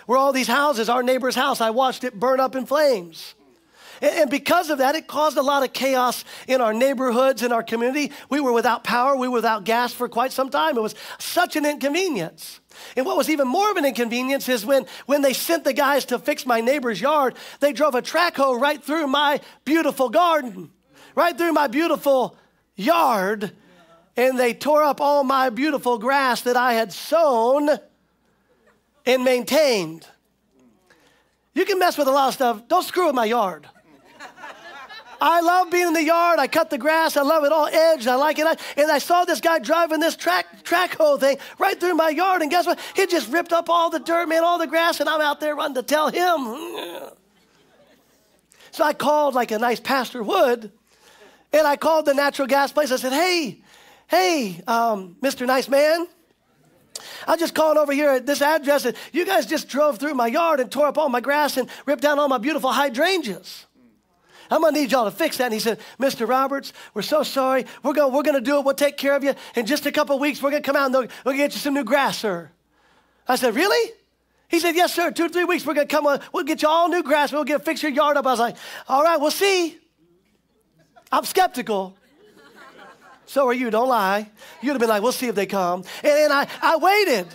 [0.09, 3.35] where all these houses, our neighbor's house, I watched it burn up in flames.
[4.01, 7.63] And because of that, it caused a lot of chaos in our neighborhoods, in our
[7.63, 8.13] community.
[8.31, 10.79] We were without power, we were without gas for quite some time.
[10.79, 12.61] It was such an inconvenience.
[12.97, 16.07] And what was even more of an inconvenience is when, when they sent the guys
[16.07, 20.71] to fix my neighbor's yard, they drove a track hoe right through my beautiful garden,
[21.17, 22.35] right through my beautiful
[22.77, 23.53] yard,
[24.17, 27.79] and they tore up all my beautiful grass that I had sown
[29.09, 30.07] and maintained.
[31.55, 32.69] You can mess with a lot of stuff.
[32.69, 33.67] Don't screw with my yard.
[35.21, 36.39] I love being in the yard.
[36.39, 37.17] I cut the grass.
[37.17, 38.07] I love it all edged.
[38.07, 38.47] I like it.
[38.77, 42.43] And I saw this guy driving this track track hoe thing right through my yard.
[42.43, 42.79] And guess what?
[42.95, 45.01] He just ripped up all the dirt, man, all the grass.
[45.01, 47.11] And I'm out there running to tell him.
[48.71, 50.71] So I called like a nice pastor would.
[51.53, 52.93] And I called the natural gas place.
[52.93, 53.61] I said, hey,
[54.07, 55.47] hey, um, Mr.
[55.47, 56.07] Nice Man.
[57.27, 60.27] I just called over here at this address and you guys just drove through my
[60.27, 63.67] yard and tore up all my grass and ripped down all my beautiful hydrangeas.
[64.51, 65.45] I'm gonna need y'all to fix that.
[65.45, 66.27] And he said, Mr.
[66.27, 67.67] Roberts, we're so sorry.
[67.83, 68.65] We're gonna, we're gonna do it.
[68.65, 69.35] We'll take care of you.
[69.55, 71.75] In just a couple weeks, we're gonna come out and we're gonna get you some
[71.75, 72.51] new grass, sir.
[73.27, 73.93] I said, Really?
[74.49, 75.11] He said, Yes, sir.
[75.11, 76.21] Two or three weeks, we're gonna come on.
[76.33, 77.31] We'll get you all new grass.
[77.33, 78.27] We'll get fix your yard up.
[78.27, 78.57] I was like,
[78.89, 79.79] All right, we'll see.
[81.13, 81.98] I'm skeptical.
[83.29, 84.31] So are you, don't lie.
[84.63, 85.85] You'd have been like, we'll see if they come.
[86.03, 87.29] And, and I, I waited.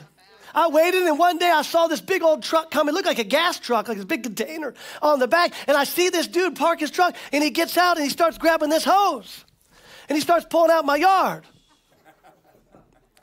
[0.55, 2.89] I waited, and one day I saw this big old truck come.
[2.89, 5.53] It looked like a gas truck, like this big container on the back.
[5.67, 8.39] And I see this dude park his truck, and he gets out and he starts
[8.39, 9.45] grabbing this hose.
[10.09, 11.43] And he starts pulling out my yard.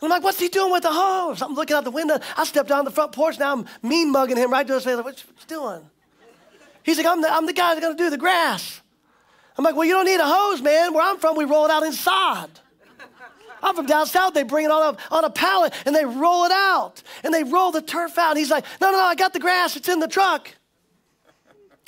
[0.02, 1.42] I'm like, what's he doing with the hose?
[1.42, 2.18] I'm looking out the window.
[2.36, 3.38] I stepped down the front porch.
[3.38, 4.96] Now I'm mean mugging him right to his face.
[4.96, 5.82] Like, what you doing?
[6.84, 8.80] He's like, I'm the, I'm the guy that's going to do the grass.
[9.58, 10.94] I'm like, well, you don't need a hose, man.
[10.94, 12.50] Where I'm from, we roll it out in sod.
[13.62, 14.34] I'm from down south.
[14.34, 17.44] They bring it on a, on a pallet and they roll it out and they
[17.44, 18.30] roll the turf out.
[18.30, 19.76] And he's like, no, no, no, I got the grass.
[19.76, 20.50] It's in the truck.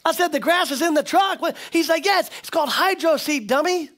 [0.04, 1.40] I said, the grass is in the truck.
[1.70, 3.90] He's like, yes, it's called hydro seed, dummy.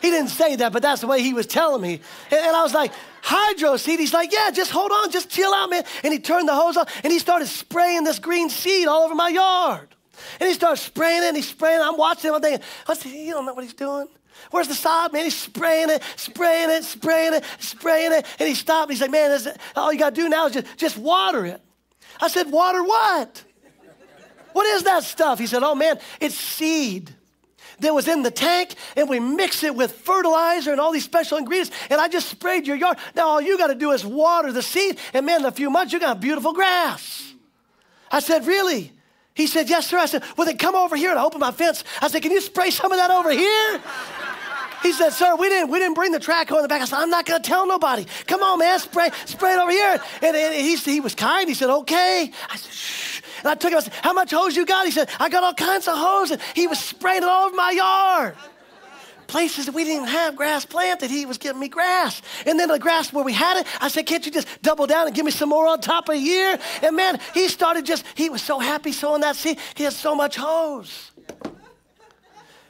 [0.00, 2.00] He didn't say that, but that's the way he was telling me.
[2.30, 3.98] And, and I was like, hydro seed?
[3.98, 5.84] He's like, yeah, just hold on, just chill out, man.
[6.04, 9.14] And he turned the hose on and he started spraying this green seed all over
[9.14, 9.94] my yard.
[10.40, 11.84] And he starts spraying it and he's spraying it.
[11.84, 12.34] I'm watching him.
[12.34, 14.08] I'm thinking, what's he, you don't know what he's doing?
[14.50, 15.24] Where's the sod, man?
[15.24, 18.26] He's spraying it, spraying it, spraying it, spraying it.
[18.38, 18.90] And he stopped.
[18.90, 21.44] He's like, man, is it, all you got to do now is just, just water
[21.46, 21.60] it.
[22.20, 23.44] I said, water what?
[24.52, 25.38] What is that stuff?
[25.38, 27.14] He said, oh, man, it's seed
[27.80, 31.38] that was in the tank and we mix it with fertilizer and all these special
[31.38, 32.98] ingredients and I just sprayed your yard.
[33.14, 35.70] Now all you got to do is water the seed and man, in a few
[35.70, 37.32] months you got beautiful grass.
[38.10, 38.92] I said, really?
[39.38, 39.98] He said, yes, sir.
[39.98, 41.84] I said, well, then come over here and I opened my fence.
[42.02, 43.80] I said, can you spray some of that over here?
[44.82, 46.82] He said, sir, we didn't, we didn't bring the track in the back.
[46.82, 48.04] I said, I'm not going to tell nobody.
[48.26, 50.02] Come on, man, spray, spray it over here.
[50.22, 51.48] And, and he, he was kind.
[51.48, 52.32] He said, okay.
[52.50, 53.22] I said, shh.
[53.38, 54.86] And I took him, I said, how much hose you got?
[54.86, 56.32] He said, I got all kinds of hose.
[56.32, 58.34] And he was spraying it all over my yard
[59.28, 61.10] places that we didn't even have grass planted.
[61.10, 62.20] He was giving me grass.
[62.44, 65.06] And then the grass where we had it, I said, Can't you just double down
[65.06, 66.58] and give me some more on top of here?
[66.82, 69.58] And man, he started just, he was so happy sowing that seed.
[69.76, 71.12] He had so much hose.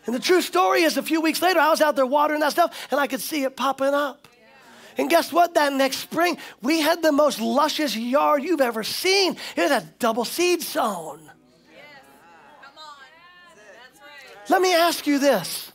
[0.05, 2.53] And the true story is a few weeks later, I was out there watering that
[2.53, 4.27] stuff and I could see it popping up.
[4.97, 5.55] And guess what?
[5.55, 9.37] That next spring, we had the most luscious yard you've ever seen.
[9.55, 11.21] It had a double seed sown.
[11.23, 11.85] Yes.
[12.63, 12.97] Come on.
[13.55, 14.51] That's right.
[14.51, 15.68] Let me ask you this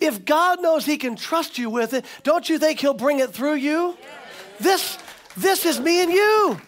[0.00, 3.30] If God knows He can trust you with it, don't you think He'll bring it
[3.30, 3.96] through you?
[4.58, 4.98] This,
[5.36, 6.60] this is me and you.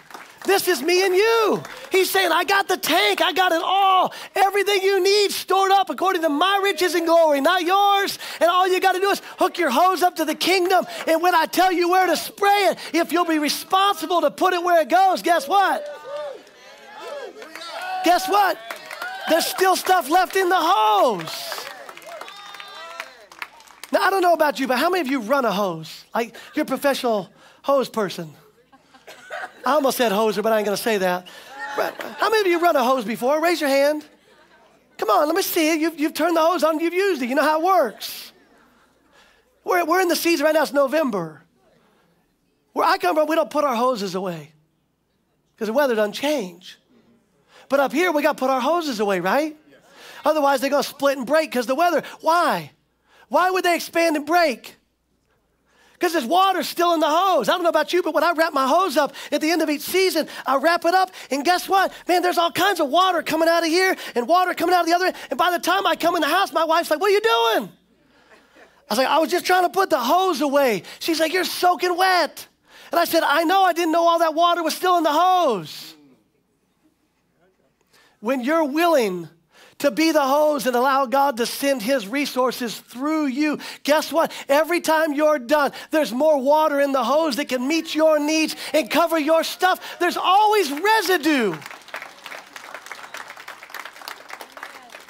[0.46, 1.62] This is me and you.
[1.92, 4.14] He's saying, I got the tank, I got it all.
[4.34, 8.18] Everything you need stored up according to my riches and glory, not yours.
[8.40, 10.86] And all you got to do is hook your hose up to the kingdom.
[11.06, 14.54] And when I tell you where to spray it, if you'll be responsible to put
[14.54, 15.84] it where it goes, guess what?
[18.04, 18.58] Guess what?
[19.28, 21.67] There's still stuff left in the hose.
[23.92, 26.04] Now, I don't know about you, but how many of you run a hose?
[26.14, 27.30] Like, you're a professional
[27.62, 28.32] hose person.
[29.64, 31.26] I almost said hoser, but I ain't gonna say that.
[31.76, 33.40] How many of you run a hose before?
[33.42, 34.04] Raise your hand.
[34.96, 35.80] Come on, let me see it.
[35.80, 37.28] You've, you've turned the hose on, you've used it.
[37.28, 38.32] You know how it works.
[39.64, 41.42] We're, we're in the season right now, it's November.
[42.72, 44.52] Where I come from, we don't put our hoses away
[45.54, 46.78] because the weather doesn't change.
[47.68, 49.56] But up here, we got to put our hoses away, right?
[50.24, 52.02] Otherwise, they're going to split and break because the weather.
[52.20, 52.72] Why?
[53.28, 54.78] Why would they expand and break?
[55.98, 57.48] because there's water still in the hose.
[57.48, 59.62] I don't know about you, but when I wrap my hose up at the end
[59.62, 61.92] of each season, I wrap it up, and guess what?
[62.06, 64.86] Man, there's all kinds of water coming out of here and water coming out of
[64.86, 65.16] the other end.
[65.30, 67.20] And by the time I come in the house, my wife's like, What are you
[67.20, 67.72] doing?
[68.90, 70.84] I was like, I was just trying to put the hose away.
[71.00, 72.46] She's like, You're soaking wet.
[72.92, 75.12] And I said, I know, I didn't know all that water was still in the
[75.12, 75.94] hose.
[78.20, 79.28] When you're willing
[79.78, 83.58] to be the hose and allow God to send His resources through you.
[83.84, 84.32] Guess what?
[84.48, 88.56] Every time you're done, there's more water in the hose that can meet your needs
[88.74, 89.98] and cover your stuff.
[90.00, 91.56] There's always residue.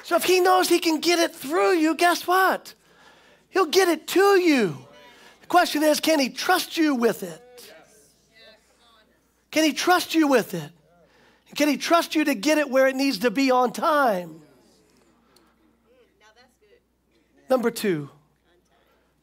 [0.03, 2.73] So if He knows He can get it through you, guess what?
[3.49, 4.77] He'll get it to you.
[5.41, 7.73] The question is can He trust you with it?
[9.49, 10.69] Can He trust you with it?
[11.55, 14.43] Can He trust you to get it where it needs to be on time?
[17.49, 18.09] Number two.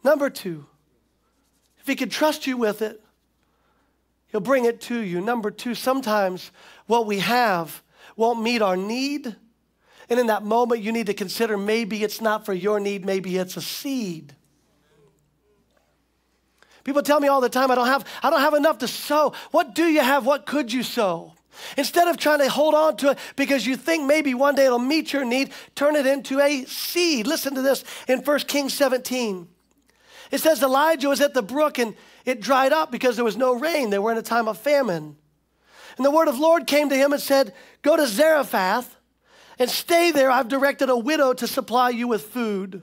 [0.03, 0.67] Number two.
[1.81, 3.01] If he can trust you with it,
[4.29, 5.21] he'll bring it to you.
[5.21, 6.51] Number two, sometimes
[6.87, 7.83] what we have
[8.17, 9.37] won't meet our need.
[10.09, 13.37] And in that moment, you need to consider maybe it's not for your need, maybe
[13.37, 14.35] it's a seed.
[16.83, 19.33] People tell me all the time, I don't have, I don't have enough to sow.
[19.51, 20.25] What do you have?
[20.27, 21.36] What could you sow?
[21.77, 24.79] Instead of trying to hold on to it because you think maybe one day it'll
[24.79, 27.27] meet your need, turn it into a seed.
[27.27, 29.49] Listen to this in 1 Kings 17.
[30.31, 33.55] It says Elijah was at the brook and it dried up because there was no
[33.55, 33.91] rain.
[33.91, 35.17] They were in a time of famine.
[35.97, 38.97] And the word of the Lord came to him and said, Go to Zarephath
[39.59, 40.31] and stay there.
[40.31, 42.83] I've directed a widow to supply you with food.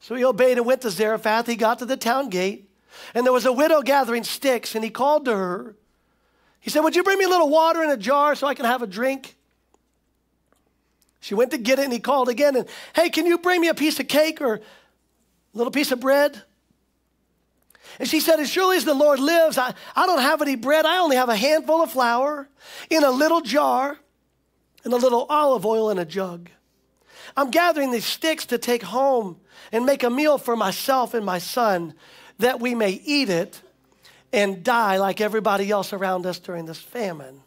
[0.00, 1.46] So he obeyed and went to Zarephath.
[1.46, 2.70] He got to the town gate,
[3.14, 5.76] and there was a widow gathering sticks, and he called to her.
[6.60, 8.64] He said, Would you bring me a little water in a jar so I can
[8.64, 9.36] have a drink?
[11.20, 13.68] She went to get it and he called again and, Hey, can you bring me
[13.68, 14.60] a piece of cake or a
[15.54, 16.42] little piece of bread?
[17.98, 20.86] And she said, As surely as the Lord lives, I, I don't have any bread.
[20.86, 22.48] I only have a handful of flour
[22.90, 23.98] in a little jar
[24.84, 26.50] and a little olive oil in a jug.
[27.36, 29.38] I'm gathering these sticks to take home
[29.70, 31.94] and make a meal for myself and my son
[32.38, 33.60] that we may eat it
[34.32, 37.40] and die like everybody else around us during this famine.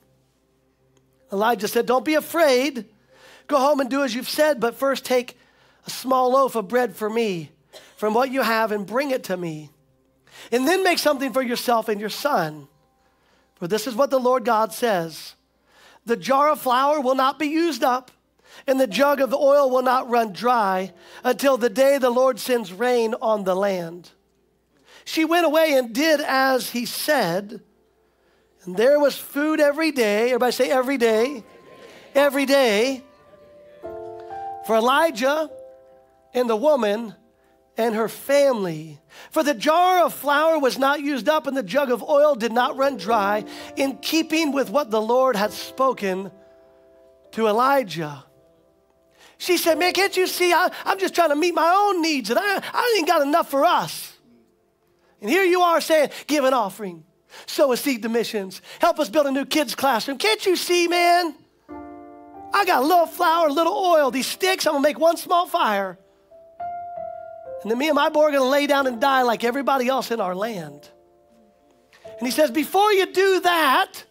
[1.32, 2.86] Elijah said, Don't be afraid.
[3.48, 5.38] Go home and do as you've said, but first take
[5.86, 7.52] a small loaf of bread for me
[7.98, 9.70] from what you have and bring it to me.
[10.52, 12.68] And then make something for yourself and your son.
[13.56, 15.36] For this is what the Lord God says
[16.06, 18.12] The jar of flour will not be used up,
[18.66, 22.74] and the jug of oil will not run dry until the day the Lord sends
[22.74, 24.10] rain on the land.
[25.06, 27.62] She went away and did as he said.
[28.64, 30.28] And there was food every day.
[30.28, 31.44] Everybody say every day.
[32.14, 33.04] Every day.
[34.66, 35.50] For Elijah
[36.34, 37.16] and the woman
[37.78, 39.00] and her family.
[39.32, 42.52] For the jar of flour was not used up, and the jug of oil did
[42.52, 46.32] not run dry, in keeping with what the Lord had spoken
[47.32, 48.26] to Elijah.
[49.38, 50.54] She said, Man, can't you see?
[50.54, 53.50] I, am just trying to meet my own needs, and I, I ain't got enough
[53.50, 54.14] for us.
[55.22, 57.04] And here you are saying, give an offering,
[57.46, 60.18] sow a seed to missions, help us build a new kids' classroom.
[60.18, 61.36] Can't you see, man?
[62.54, 65.46] I got a little flour, a little oil, these sticks, I'm gonna make one small
[65.46, 65.98] fire.
[67.62, 70.10] And then me and my boy are gonna lay down and die like everybody else
[70.12, 70.90] in our land.
[72.04, 74.04] And he says, Before you do that,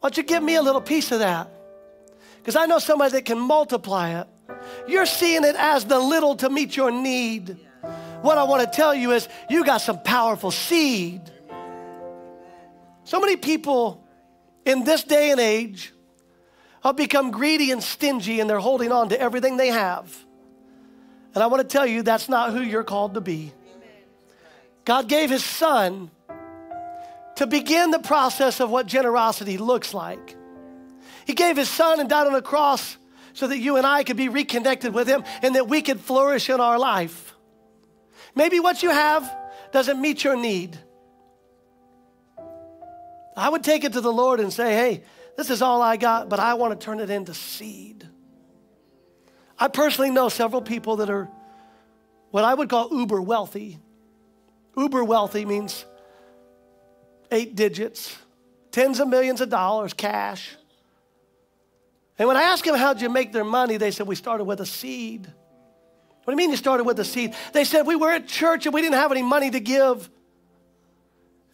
[0.00, 1.48] why don't you give me a little piece of that?
[2.36, 4.26] Because I know somebody that can multiply it.
[4.86, 7.58] You're seeing it as the little to meet your need.
[8.24, 11.20] What I want to tell you is you got some powerful seed.
[13.04, 14.02] So many people
[14.64, 15.92] in this day and age
[16.82, 20.10] have become greedy and stingy and they're holding on to everything they have.
[21.34, 23.52] And I want to tell you that's not who you're called to be.
[24.86, 26.10] God gave his son
[27.36, 30.34] to begin the process of what generosity looks like.
[31.26, 32.96] He gave his son and died on the cross
[33.34, 36.48] so that you and I could be reconnected with him and that we could flourish
[36.48, 37.33] in our life.
[38.34, 39.34] Maybe what you have
[39.72, 40.78] doesn't meet your need.
[43.36, 45.02] I would take it to the Lord and say, hey,
[45.36, 48.08] this is all I got, but I want to turn it into seed.
[49.58, 51.28] I personally know several people that are
[52.30, 53.78] what I would call uber wealthy.
[54.76, 55.84] Uber wealthy means
[57.30, 58.16] eight digits,
[58.72, 60.56] tens of millions of dollars cash.
[62.18, 64.60] And when I asked them how'd you make their money, they said, we started with
[64.60, 65.32] a seed.
[66.24, 67.34] What do you mean you started with a seed?
[67.52, 70.08] They said, we were at church and we didn't have any money to give.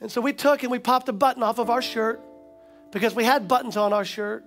[0.00, 2.20] And so we took and we popped a button off of our shirt
[2.92, 4.44] because we had buttons on our shirt.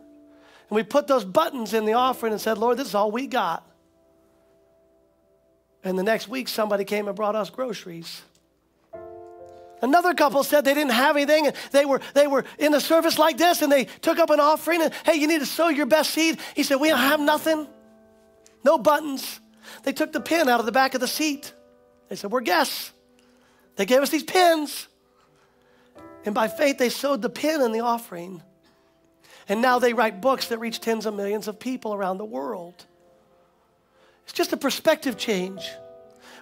[0.69, 3.28] And we put those buttons in the offering and said, Lord, this is all we
[3.28, 3.69] got.
[5.84, 8.21] And the next week, somebody came and brought us groceries.
[9.82, 13.19] Another couple said they didn't have anything and they were, they were in a service
[13.19, 15.86] like this and they took up an offering and, hey, you need to sow your
[15.86, 16.39] best seed.
[16.55, 17.67] He said, we don't have nothing,
[18.63, 19.41] no buttons.
[19.84, 21.53] They took the pin out of the back of the seat.
[22.09, 22.91] They said, we're guests.
[23.75, 24.88] They gave us these pins.
[26.25, 28.41] And by faith, they sowed the pin in the offering.
[29.49, 32.86] And now they write books that reach tens of millions of people around the world.
[34.23, 35.69] It's just a perspective change.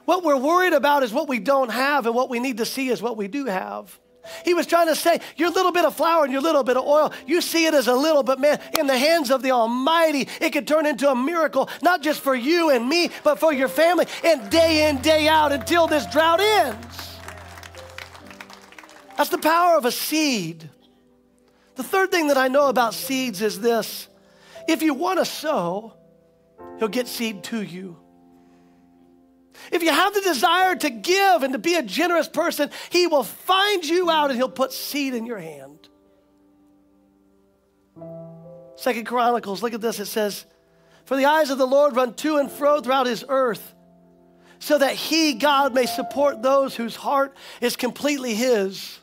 [0.06, 2.90] What we're worried about is what we don't have, and what we need to see
[2.90, 3.98] is what we do have.
[4.46, 6.86] He was trying to say, your little bit of flour and your little bit of
[6.86, 10.28] oil, you see it as a little, but man, in the hands of the Almighty,
[10.40, 13.68] it could turn into a miracle, not just for you and me, but for your
[13.68, 17.18] family, and day in, day out until this drought ends.
[19.18, 20.70] That's the power of a seed.
[21.76, 24.08] The third thing that I know about seeds is this
[24.68, 25.94] if you want to sow,
[26.78, 27.98] he'll get seed to you.
[29.72, 33.24] If you have the desire to give and to be a generous person, he will
[33.24, 35.90] find you out and he'll put seed in your hand.
[38.76, 40.00] Second Chronicles, look at this.
[40.00, 40.46] It says,
[41.06, 43.76] For the eyes of the Lord run to and fro throughout his earth,
[44.60, 49.01] so that he, God, may support those whose heart is completely his.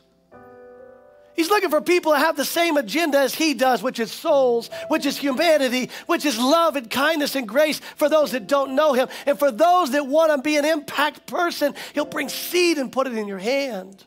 [1.39, 4.69] He's looking for people that have the same agenda as he does, which is souls,
[4.89, 8.91] which is humanity, which is love and kindness and grace for those that don't know
[8.91, 9.07] him.
[9.25, 13.07] And for those that want to be an impact person, he'll bring seed and put
[13.07, 14.03] it in your hand.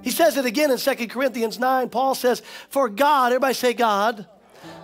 [0.00, 1.90] He says it again in 2 Corinthians 9.
[1.90, 4.26] Paul says, For God, everybody say God,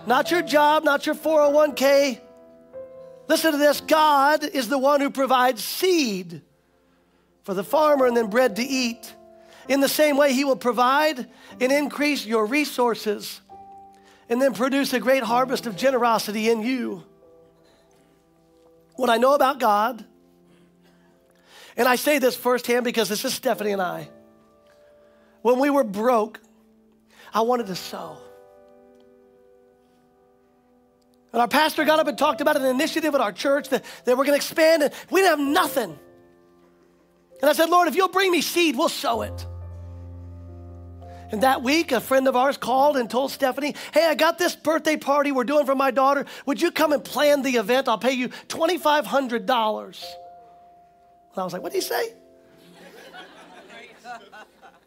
[0.05, 2.19] not your job, not your 401k.
[3.27, 6.43] Listen to this God is the one who provides seed
[7.41, 9.15] for the farmer and then bread to eat.
[9.67, 11.27] In the same way, He will provide
[11.59, 13.41] and increase your resources
[14.29, 17.03] and then produce a great harvest of generosity in you.
[18.95, 20.03] What I know about God,
[21.77, 24.09] and I say this firsthand because this is Stephanie and I.
[25.41, 26.39] When we were broke,
[27.33, 28.17] I wanted to sow.
[31.33, 34.17] And our pastor got up and talked about an initiative at our church that, that
[34.17, 35.99] we're going to expand, and we didn't have nothing.
[37.41, 39.45] And I said, Lord, if you'll bring me seed, we'll sow it.
[41.31, 44.55] And that week, a friend of ours called and told Stephanie, Hey, I got this
[44.55, 46.25] birthday party we're doing for my daughter.
[46.45, 47.87] Would you come and plan the event?
[47.87, 49.39] I'll pay you $2,500.
[49.39, 49.47] And
[51.35, 52.13] I was like, What did he say?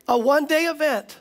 [0.07, 1.19] a one day event.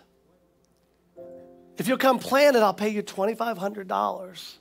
[1.77, 4.53] If you'll come plan it, I'll pay you $2,500.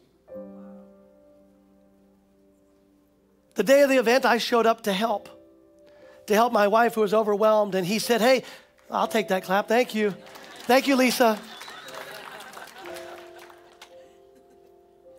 [3.55, 5.31] The day of the event, I showed up to help,
[6.27, 7.75] to help my wife who was overwhelmed.
[7.75, 8.43] And he said, Hey,
[8.91, 9.69] I'll take that clap.
[9.69, 10.15] Thank you.
[10.67, 11.39] Thank you, Lisa.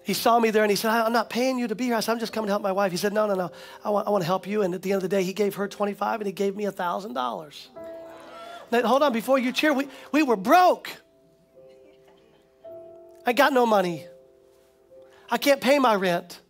[0.03, 1.95] He saw me there and he said, I'm not paying you to be here.
[1.95, 2.91] I said, I'm just coming to help my wife.
[2.91, 3.51] He said, No, no, no.
[3.83, 4.61] I want, I want to help you.
[4.61, 6.65] And at the end of the day, he gave her 25 and he gave me
[6.65, 7.67] $1,000.
[8.71, 10.89] Now, hold on, before you cheer, we, we were broke.
[13.25, 14.05] I got no money.
[15.29, 16.41] I can't pay my rent.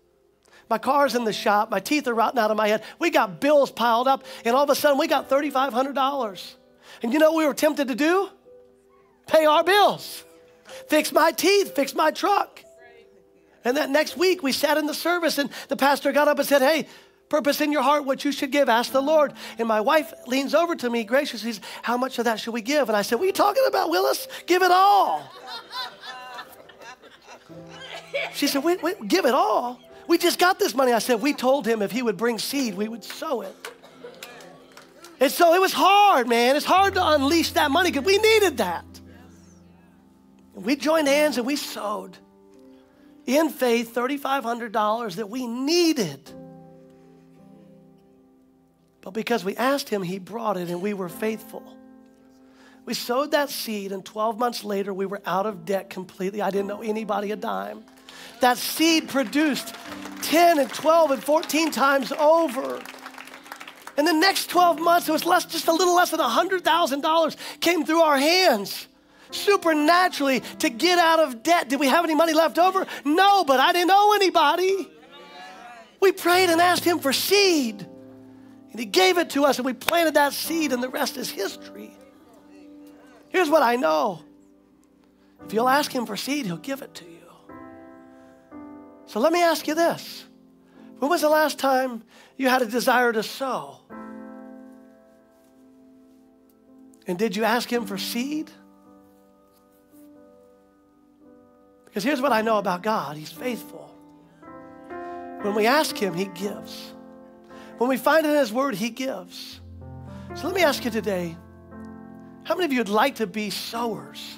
[0.70, 1.70] My car's in the shop.
[1.70, 2.84] My teeth are rotting out of my head.
[3.00, 6.54] We got bills piled up, and all of a sudden we got $3,500.
[7.04, 8.30] And you know what we were tempted to do?
[9.28, 10.24] Pay our bills,
[10.88, 12.64] fix my teeth, fix my truck.
[13.64, 16.48] And that next week, we sat in the service, and the pastor got up and
[16.48, 16.88] said, Hey,
[17.28, 19.34] purpose in your heart what you should give, ask the Lord.
[19.60, 22.62] And my wife leans over to me graciously, says, How much of that should we
[22.62, 22.88] give?
[22.88, 24.28] And I said, What are you talking about, Willis?
[24.46, 25.30] Give it all.
[28.34, 29.80] She said, wait, wait, give it all.
[30.08, 30.94] We just got this money.
[30.94, 33.56] I said, We told him if he would bring seed, we would sow it.
[35.20, 36.56] And so it was hard, man.
[36.56, 38.86] It's hard to unleash that money because we needed that.
[40.58, 42.18] And we joined hands and we sowed.
[43.28, 46.32] in faith $3,500 that we needed.
[49.02, 51.62] But because we asked him, he brought it and we were faithful.
[52.86, 56.42] We sowed that seed, and 12 months later, we were out of debt completely.
[56.42, 57.84] I didn't owe anybody a dime.
[58.40, 59.76] That seed produced
[60.24, 62.82] 10 and 12 and 14 times over.
[63.98, 67.86] In the next 12 months, it was less, just a little less than $100,000 came
[67.86, 68.88] through our hands
[69.32, 71.70] supernaturally to get out of debt.
[71.70, 72.86] Did we have any money left over?
[73.06, 74.90] No, but I didn't owe anybody.
[76.00, 77.82] We prayed and asked Him for seed,
[78.72, 81.30] and He gave it to us, and we planted that seed, and the rest is
[81.30, 81.92] history.
[83.30, 84.22] Here's what I know
[85.46, 87.18] if you'll ask Him for seed, He'll give it to you.
[89.06, 90.26] So let me ask you this
[91.00, 92.04] When was the last time
[92.36, 93.80] you had a desire to sow?
[97.08, 98.52] And did you ask Him for seed?
[101.98, 103.92] Because here's what I know about God He's faithful.
[105.42, 106.94] When we ask Him, He gives.
[107.80, 109.60] When we find it in His Word, He gives.
[110.36, 111.36] So let me ask you today
[112.44, 114.38] how many of you would like to be sowers?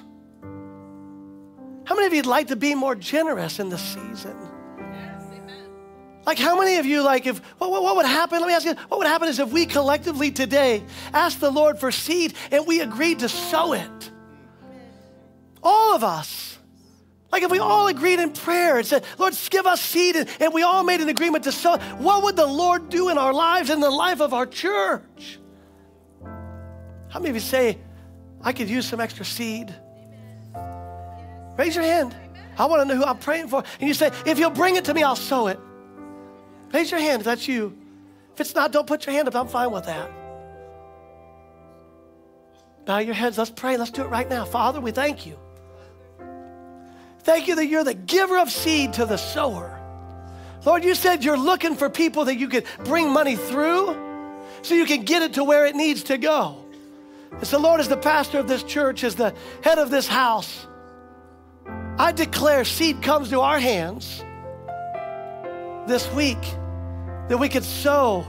[1.84, 4.38] How many of you would like to be more generous in the season?
[6.26, 8.40] Like, how many of you, like, if what, what, would happen?
[8.40, 10.82] Let me ask you, what would happen is if we collectively today
[11.14, 14.12] asked the Lord for seed and we agreed to sow it?
[15.62, 16.49] All of us.
[17.32, 20.54] Like if we all agreed in prayer and said, Lord, give us seed, and, and
[20.54, 23.70] we all made an agreement to sow, what would the Lord do in our lives
[23.70, 25.40] and the life of our church?
[27.10, 27.78] How many of you say,
[28.42, 29.74] I could use some extra seed?
[30.56, 31.56] Amen.
[31.58, 32.16] Raise your hand.
[32.58, 33.64] I want to know who I'm praying for.
[33.80, 35.60] And you say, if you'll bring it to me, I'll sow it.
[36.74, 37.78] Raise your hand if that's you.
[38.34, 39.36] If it's not, don't put your hand up.
[39.36, 40.12] I'm fine with that.
[42.86, 43.38] Bow your heads.
[43.38, 43.78] Let's pray.
[43.78, 44.46] Let's do it right now.
[44.46, 45.38] Father, we thank you.
[47.20, 49.76] Thank you that you're the giver of seed to the sower.
[50.66, 53.96] Lord, you said you're looking for people that you could bring money through
[54.62, 56.64] so you can get it to where it needs to go.
[57.32, 60.68] And so, Lord, as the pastor of this church, as the head of this house,
[61.98, 64.24] I declare seed comes to our hands
[65.88, 66.42] this week
[67.28, 68.26] that we could sow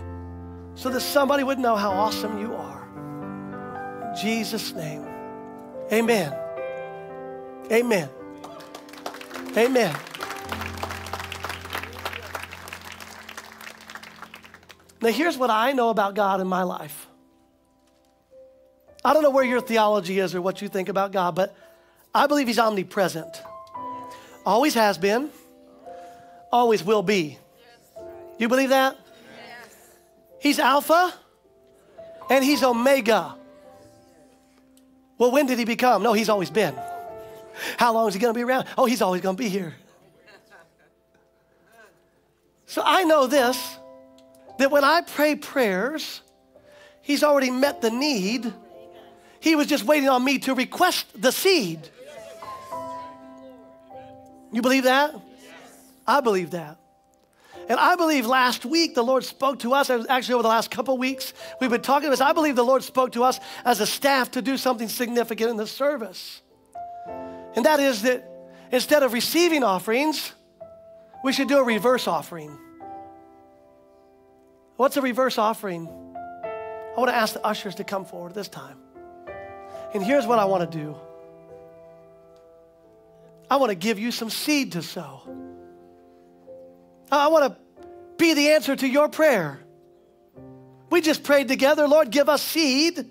[0.74, 4.11] so that somebody would know how awesome you are.
[4.11, 5.07] In Jesus' name,
[5.93, 6.32] amen.
[7.72, 8.09] Amen.
[9.57, 9.96] Amen.
[15.03, 17.07] Now, here's what I know about God in my life.
[19.05, 21.57] I don't know where your theology is or what you think about God, but
[22.14, 23.42] I believe He's omnipresent.
[24.44, 25.30] Always has been,
[26.53, 27.38] always will be.
[28.38, 28.96] You believe that?
[30.38, 31.12] He's Alpha
[32.30, 33.36] and He's Omega.
[35.18, 36.03] Well, when did He become?
[36.03, 36.74] No, He's always been.
[37.76, 38.66] How long is he going to be around?
[38.76, 39.74] Oh, he's always going to be here.
[42.66, 43.76] So I know this
[44.58, 46.20] that when I pray prayers,
[47.00, 48.52] he's already met the need.
[49.40, 51.88] He was just waiting on me to request the seed.
[54.52, 55.14] You believe that?
[56.06, 56.76] I believe that.
[57.68, 60.98] And I believe last week the Lord spoke to us, actually over the last couple
[60.98, 62.20] weeks, we've been talking about this.
[62.20, 65.56] I believe the Lord spoke to us as a staff to do something significant in
[65.56, 66.42] the service.
[67.57, 68.24] And that is that
[68.70, 70.32] instead of receiving offerings,
[71.24, 72.57] we should do a reverse offering.
[74.76, 75.88] What's a reverse offering?
[75.88, 78.78] I want to ask the ushers to come forward this time.
[79.92, 80.96] And here's what I want to do
[83.51, 85.22] I want to give you some seed to sow.
[87.11, 87.61] I want to
[88.16, 89.61] be the answer to your prayer.
[90.90, 93.07] We just prayed together, Lord, give us seed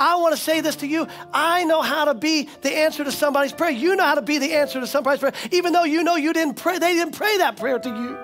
[0.00, 1.06] I want to say this to you.
[1.30, 3.70] I know how to be the answer to somebody's prayer.
[3.70, 6.32] You know how to be the answer to somebody's prayer, even though you know you
[6.32, 8.18] didn't pray, they didn't pray that prayer to you.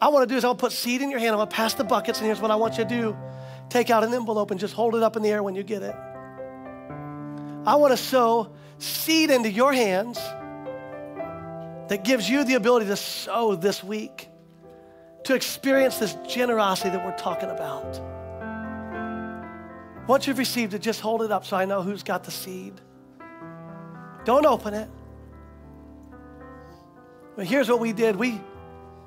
[0.00, 1.32] I want to do is I'll put seed in your hand.
[1.32, 3.16] I'm going to pass the buckets, and here's what I want you to do
[3.68, 5.82] take out an envelope and just hold it up in the air when you get
[5.82, 5.94] it.
[7.66, 10.18] I want to sow seed into your hands
[11.88, 14.30] that gives you the ability to sow this week,
[15.24, 18.15] to experience this generosity that we're talking about.
[20.06, 22.80] Once you've received it, just hold it up so I know who's got the seed.
[24.24, 24.88] Don't open it.
[27.36, 28.40] But here's what we did we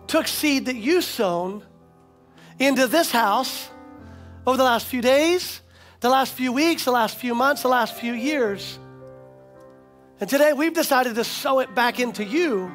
[0.08, 1.64] took seed that you sown
[2.58, 3.70] into this house
[4.46, 5.62] over the last few days,
[6.00, 8.80] the last few weeks, the last few months, the last few years.
[10.20, 12.72] And today we've decided to sow it back into you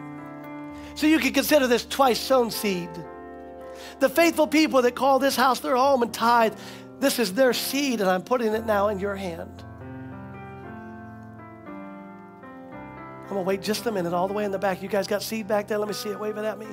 [0.94, 2.90] so you can consider this twice sown seed.
[4.00, 6.54] The faithful people that call this house their home and tithe,
[7.04, 9.62] this is their seed, and I'm putting it now in your hand.
[13.22, 14.82] I'm gonna wait just a minute, all the way in the back.
[14.82, 15.76] You guys got seed back there?
[15.76, 16.18] Let me see it.
[16.18, 16.66] Wave it at me.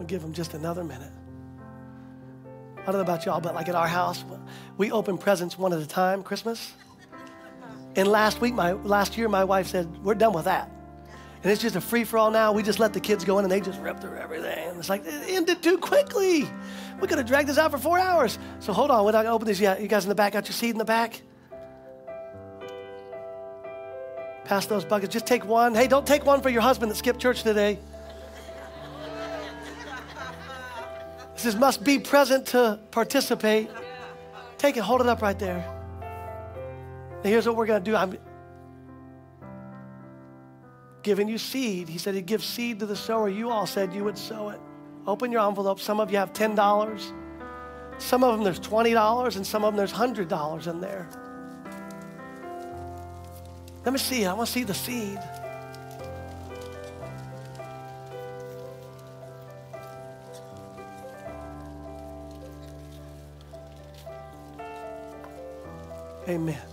[0.00, 1.12] I'll give them just another minute.
[2.80, 4.24] I don't know about y'all, but like at our house,
[4.78, 6.72] we open presents one at a time, Christmas.
[7.94, 10.70] And last week, my last year, my wife said, We're done with that.
[11.42, 12.52] And it's just a free for all now.
[12.52, 14.68] We just let the kids go in and they just rip through everything.
[14.68, 16.48] And it's like, it ended too quickly.
[17.00, 18.38] We could have dragged this out for four hours.
[18.60, 19.82] So hold on, we're not gonna open this yet.
[19.82, 21.20] You guys in the back got your seat in the back?
[24.44, 25.12] Pass those buckets.
[25.12, 25.74] Just take one.
[25.74, 27.78] Hey, don't take one for your husband that skipped church today.
[31.34, 33.68] This is must be present to participate.
[34.58, 35.81] Take it, hold it up right there.
[37.22, 37.96] Now here's what we're going to do.
[37.96, 38.18] I'm
[41.02, 41.88] giving you seed.
[41.88, 43.28] He said he'd give seed to the sower.
[43.28, 44.60] You all said you would sow it.
[45.06, 45.80] Open your envelope.
[45.80, 47.12] Some of you have $10.
[47.98, 51.08] Some of them there's $20, and some of them there's $100 in there.
[53.84, 54.26] Let me see.
[54.26, 55.18] I want to see the seed.
[66.28, 66.71] Amen.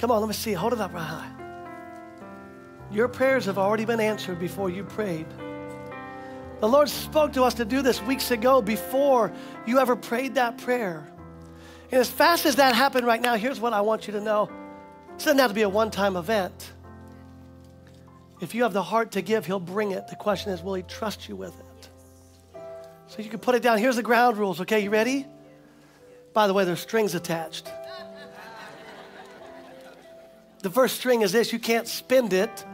[0.00, 0.54] Come on, let me see.
[0.54, 1.30] Hold it up right high.
[2.90, 5.26] Your prayers have already been answered before you prayed.
[6.60, 9.30] The Lord spoke to us to do this weeks ago before
[9.66, 11.06] you ever prayed that prayer.
[11.92, 14.48] And as fast as that happened right now, here's what I want you to know.
[15.10, 16.72] It doesn't have to be a one time event.
[18.40, 20.08] If you have the heart to give, He'll bring it.
[20.08, 22.60] The question is, will He trust you with it?
[23.08, 23.76] So you can put it down.
[23.76, 24.80] Here's the ground rules, okay?
[24.80, 25.26] You ready?
[26.32, 27.70] By the way, there's strings attached.
[30.62, 32.64] The first string is this you can't spend it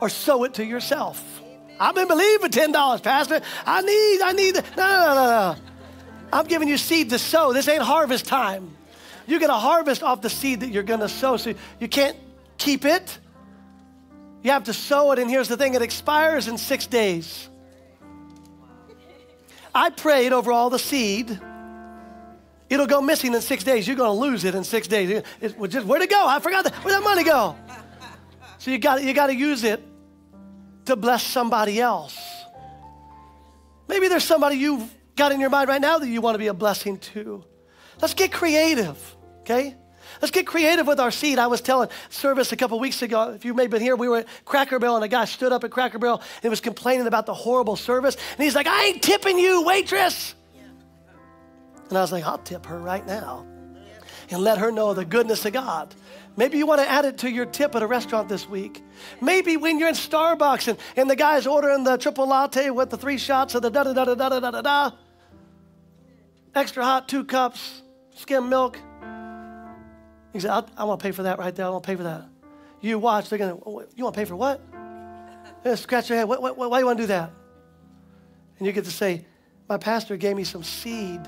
[0.00, 1.22] or sow it to yourself.
[1.78, 3.40] I've been believing $10, Pastor.
[3.64, 5.56] I need, I need, no, no, no, no.
[6.32, 7.52] I'm giving you seed to sow.
[7.52, 8.76] This ain't harvest time.
[9.26, 11.36] You're to harvest off the seed that you're to sow.
[11.36, 12.16] So you can't
[12.58, 13.18] keep it.
[14.42, 15.18] You have to sow it.
[15.18, 17.48] And here's the thing it expires in six days.
[19.74, 21.40] I prayed over all the seed.
[22.70, 23.86] It'll go missing in six days.
[23.86, 25.10] You're going to lose it in six days.
[25.10, 26.24] It, it, just, where'd it go?
[26.26, 26.74] I forgot that.
[26.76, 27.56] Where'd that money go?
[28.58, 29.82] So you got you got to use it
[30.86, 32.16] to bless somebody else.
[33.88, 36.46] Maybe there's somebody you've got in your mind right now that you want to be
[36.46, 37.44] a blessing to.
[38.00, 38.98] Let's get creative,
[39.40, 39.74] okay?
[40.22, 41.38] Let's get creative with our seed.
[41.38, 44.08] I was telling service a couple weeks ago, if you may have been here, we
[44.08, 47.06] were at Cracker Barrel and a guy stood up at Cracker Barrel and was complaining
[47.06, 48.16] about the horrible service.
[48.36, 50.34] And he's like, I ain't tipping you, waitress.
[51.90, 53.44] And I was like, I'll tip her right now
[54.30, 55.94] and let her know the goodness of God.
[56.36, 58.82] Maybe you want to add it to your tip at a restaurant this week.
[59.20, 62.96] Maybe when you're in Starbucks and, and the guy's ordering the triple latte with the
[62.96, 64.90] three shots of the da da da da da da da da,
[66.54, 67.82] extra hot, two cups,
[68.14, 68.78] skim milk.
[70.32, 71.66] He said, I want to pay for that right there.
[71.66, 72.24] I want to pay for that.
[72.80, 74.62] You watch, they're going to, you want to pay for what?
[75.64, 76.28] They scratch your head.
[76.28, 77.32] What, what, why do you want to do that?
[78.58, 79.26] And you get to say,
[79.68, 81.20] My pastor gave me some seed.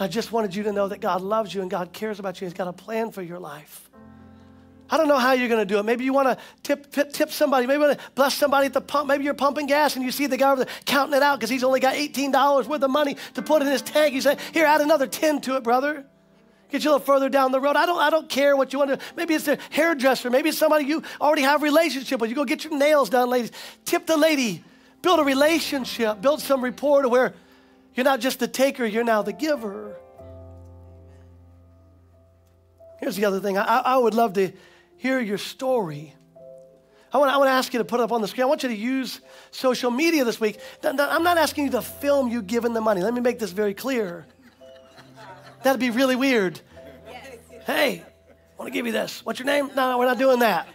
[0.00, 2.46] I just wanted you to know that God loves you and God cares about you.
[2.46, 3.90] He's got a plan for your life.
[4.88, 5.84] I don't know how you're going to do it.
[5.84, 7.66] Maybe you want to tip, tip, tip somebody.
[7.66, 9.06] Maybe you want to bless somebody at the pump.
[9.06, 11.50] Maybe you're pumping gas and you see the guy over there counting it out because
[11.50, 14.14] he's only got $18 worth of money to put in his tank.
[14.14, 16.04] You say, Here, add another 10 to it, brother.
[16.70, 17.76] Get you a little further down the road.
[17.76, 19.02] I don't, I don't care what you want to do.
[19.16, 20.30] Maybe it's a hairdresser.
[20.30, 22.30] Maybe it's somebody you already have a relationship with.
[22.30, 23.52] You go get your nails done, ladies.
[23.84, 24.64] Tip the lady.
[25.02, 26.20] Build a relationship.
[26.20, 27.34] Build some rapport to where
[27.94, 29.96] you're not just the taker, you're now the giver.
[32.98, 33.56] Here's the other thing.
[33.56, 34.52] I, I would love to
[34.96, 36.14] hear your story.
[37.12, 38.44] I want, I want to ask you to put it up on the screen.
[38.44, 39.20] I want you to use
[39.50, 40.60] social media this week.
[40.84, 43.02] I'm not asking you to film you giving the money.
[43.02, 44.26] Let me make this very clear.
[45.62, 46.60] That'd be really weird.
[47.66, 49.24] Hey, I want to give you this.
[49.24, 49.68] What's your name?
[49.74, 50.68] No, no, we're not doing that.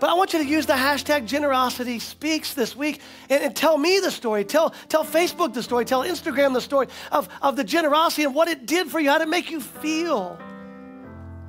[0.00, 3.76] But I want you to use the hashtag generosity speaks this week and, and, tell
[3.76, 4.44] me the story.
[4.44, 5.84] Tell, tell Facebook the story.
[5.84, 9.18] Tell Instagram the story of, of the generosity and what it did for you, how
[9.18, 10.38] did it make you feel.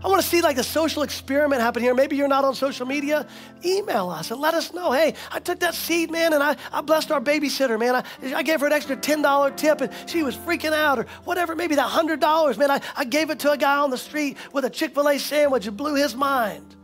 [0.03, 1.93] I want to see like a social experiment happen here.
[1.93, 3.27] Maybe you're not on social media.
[3.63, 4.91] Email us and let us know.
[4.91, 7.95] Hey, I took that seed, man, and I, I blessed our babysitter, man.
[7.95, 8.03] I,
[8.35, 11.55] I gave her an extra $10 tip and she was freaking out or whatever.
[11.55, 12.71] Maybe that $100, man.
[12.71, 15.19] I, I gave it to a guy on the street with a Chick fil A
[15.19, 15.67] sandwich.
[15.67, 16.75] It blew his mind.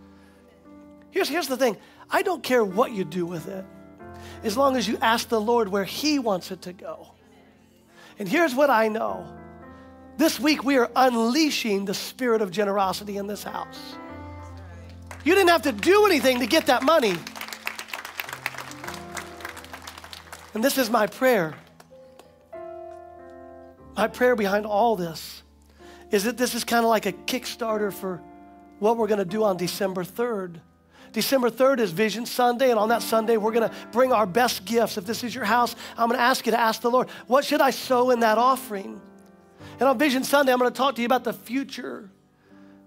[1.17, 1.77] Here's, here's the thing
[2.11, 3.65] I don't care what you do with it
[4.43, 7.07] as long as you ask the Lord where He wants it to go.
[8.19, 9.25] And here's what I know
[10.17, 13.95] this week, we are unleashing the spirit of generosity in this house.
[15.23, 17.15] You didn't have to do anything to get that money.
[20.53, 21.55] And this is my prayer.
[23.95, 25.41] My prayer behind all this
[26.11, 28.21] is that this is kind of like a Kickstarter for
[28.77, 30.59] what we're going to do on December 3rd.
[31.13, 34.65] December 3rd is Vision Sunday, and on that Sunday, we're going to bring our best
[34.65, 34.97] gifts.
[34.97, 37.45] If this is your house, I'm going to ask you to ask the Lord, what
[37.45, 39.01] should I sow in that offering?
[39.79, 42.09] And on Vision Sunday, I'm going to talk to you about the future.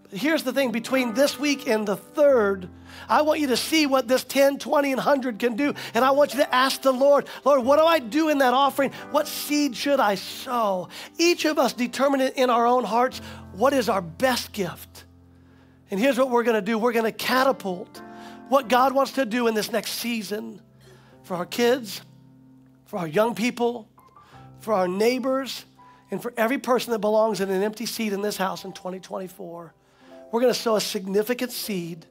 [0.02, 2.68] But here's the thing between this week and the 3rd,
[3.08, 5.72] I want you to see what this 10, 20, and 100 can do.
[5.94, 8.52] And I want you to ask the Lord, Lord, what do I do in that
[8.52, 8.90] offering?
[9.12, 10.88] What seed should I sow?
[11.16, 13.20] Each of us determine it in our own hearts
[13.52, 15.04] what is our best gift.
[15.90, 18.02] And here's what we're going to do we're going to catapult
[18.50, 20.60] what God wants to do in this next season
[21.22, 22.02] for our kids,
[22.84, 23.88] for our young people,
[24.58, 25.64] for our neighbors,
[26.10, 29.72] and for every person that belongs in an empty seat in this house in 2024.
[30.32, 32.06] We're going to sow a significant seed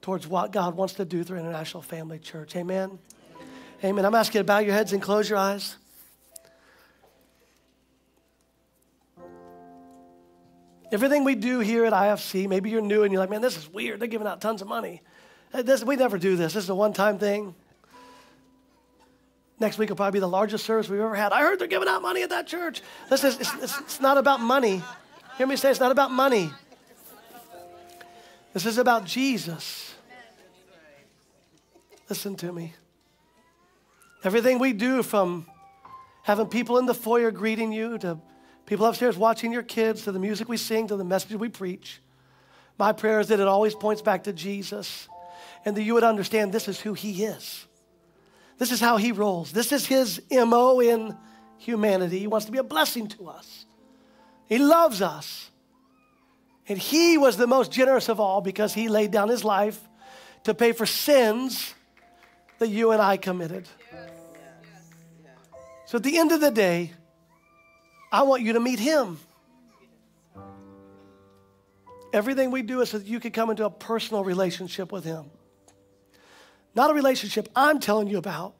[0.00, 2.54] towards what God wants to do through International Family Church.
[2.54, 3.00] Amen.
[3.82, 4.04] Amen.
[4.04, 5.76] I'm asking you to bow your heads and close your eyes.
[10.92, 13.68] Everything we do here at IFC, maybe you're new and you're like, man, this is
[13.68, 14.00] weird.
[14.00, 15.02] They're giving out tons of money.
[15.52, 16.52] Uh, this, we never do this.
[16.54, 17.54] This is a one time thing.
[19.60, 21.32] Next week will probably be the largest service we've ever had.
[21.32, 22.80] I heard they're giving out money at that church.
[23.10, 24.82] This is, it's, it's, it's not about money.
[25.36, 26.50] Hear me say it's not about money.
[28.52, 29.94] This is about Jesus.
[32.08, 32.74] Listen to me.
[34.24, 35.46] Everything we do from
[36.22, 38.18] having people in the foyer greeting you to
[38.66, 42.00] people upstairs watching your kids to the music we sing to the message we preach,
[42.78, 45.08] my prayer is that it always points back to Jesus
[45.64, 47.66] and that you would understand this is who He is.
[48.58, 49.52] This is how He rolls.
[49.52, 51.16] This is His MO in
[51.58, 52.18] humanity.
[52.18, 53.66] He wants to be a blessing to us,
[54.46, 55.50] He loves us.
[56.70, 59.80] And He was the most generous of all because He laid down His life
[60.44, 61.74] to pay for sins
[62.58, 63.66] that you and I committed.
[65.86, 66.92] So at the end of the day,
[68.12, 69.18] I want you to meet Him.
[72.12, 75.30] Everything we do is so that you can come into a personal relationship with Him.
[76.78, 78.54] Not a relationship I'm telling you about,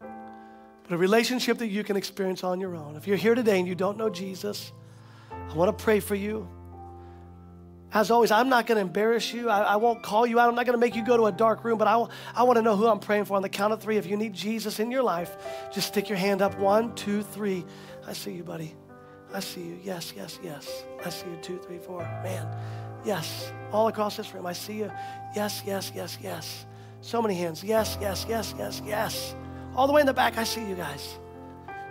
[0.00, 2.96] but a relationship that you can experience on your own.
[2.96, 4.72] If you're here today and you don't know Jesus,
[5.30, 6.48] I want to pray for you.
[7.92, 9.50] As always, I'm not going to embarrass you.
[9.50, 10.48] I, I, won't call you out.
[10.48, 12.02] I'm not going to make you go to a dark room, but I,
[12.34, 13.36] I want to know who I'm praying for.
[13.36, 15.36] On the count of three, if you need Jesus in your life,
[15.74, 16.58] just stick your hand up.
[16.58, 17.66] One, two, three.
[18.06, 18.74] I see you, buddy.
[19.34, 19.78] I see you.
[19.84, 20.84] Yes, yes, yes.
[21.04, 21.36] I see you.
[21.42, 22.00] Two, three, four.
[22.24, 22.48] Man,
[23.04, 23.52] yes.
[23.72, 24.90] All across this room, I see you.
[25.36, 26.64] Yes, yes, yes, yes.
[27.02, 27.62] So many hands.
[27.62, 29.34] Yes, yes, yes, yes, yes.
[29.74, 31.18] All the way in the back, I see you guys.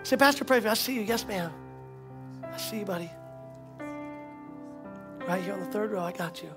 [0.03, 0.72] Say, Pastor, pray for me.
[0.72, 1.01] I see you.
[1.01, 1.51] Yes, ma'am.
[2.43, 3.12] I see you, buddy.
[5.28, 6.49] Right here on the third row, I got you.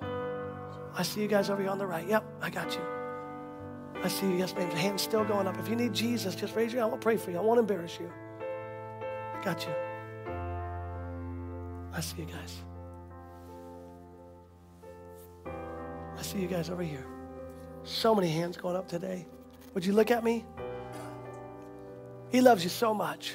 [0.97, 2.07] I see you guys over here on the right.
[2.07, 2.81] Yep, I got you.
[4.03, 4.37] I see you.
[4.37, 4.71] Yes, ma'am.
[4.71, 5.59] The hand's still going up.
[5.59, 6.91] If you need Jesus, just raise your hand.
[6.91, 7.39] I will pray for you.
[7.39, 8.11] I won't embarrass you.
[8.41, 9.75] I got you.
[11.93, 12.57] I see you guys.
[16.17, 17.05] I see you guys over here.
[17.85, 19.27] So many hands going up today.
[19.75, 20.45] Would you look at me?
[22.31, 23.35] He loves you so much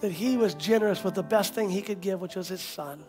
[0.00, 3.04] that he was generous with the best thing he could give, which was his son.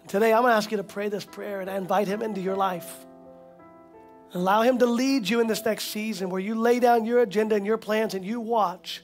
[0.00, 2.40] And today I'm going to ask you to pray this prayer and invite him into
[2.40, 3.06] your life.
[4.32, 7.56] Allow him to lead you in this next season where you lay down your agenda
[7.56, 9.02] and your plans and you watch.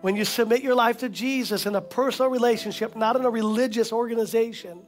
[0.00, 3.92] When you submit your life to Jesus in a personal relationship, not in a religious
[3.92, 4.82] organization,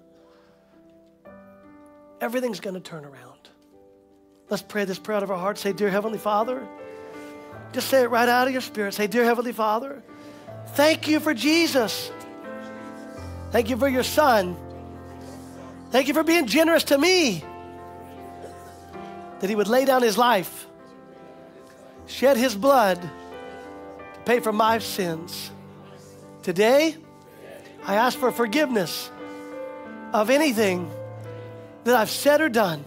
[2.21, 3.36] everything's going to turn around.
[4.49, 5.61] Let's pray this prayer out of our hearts.
[5.61, 6.67] Say, Dear Heavenly Father,
[7.73, 8.95] just say it right out of your spirit.
[8.95, 10.03] Say, Dear Heavenly Father,
[10.75, 12.13] thank you for Jesus.
[13.51, 14.57] Thank you for your son.
[15.91, 17.43] Thank you for being generous to me.
[19.41, 20.67] That he would lay down his life,
[22.07, 25.51] shed his blood to pay for my sins.
[26.43, 26.97] Today,
[27.85, 29.11] I ask for forgiveness
[30.13, 30.89] of anything
[31.85, 32.85] that I've said or done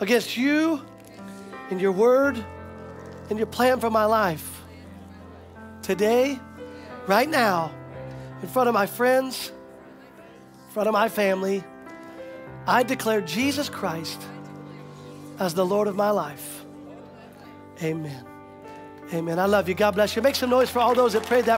[0.00, 0.80] against you
[1.70, 2.42] and your word
[3.30, 4.62] and your plan for my life.
[5.82, 6.38] Today,
[7.06, 7.72] right now,
[8.42, 9.50] in front of my friends,
[10.66, 11.62] in front of my family,
[12.66, 14.20] I declare Jesus Christ
[15.38, 16.64] as the Lord of my life.
[17.82, 18.24] Amen.
[19.12, 19.38] Amen.
[19.38, 19.74] I love you.
[19.74, 20.22] God bless you.
[20.22, 21.54] Make some noise for all those that prayed that.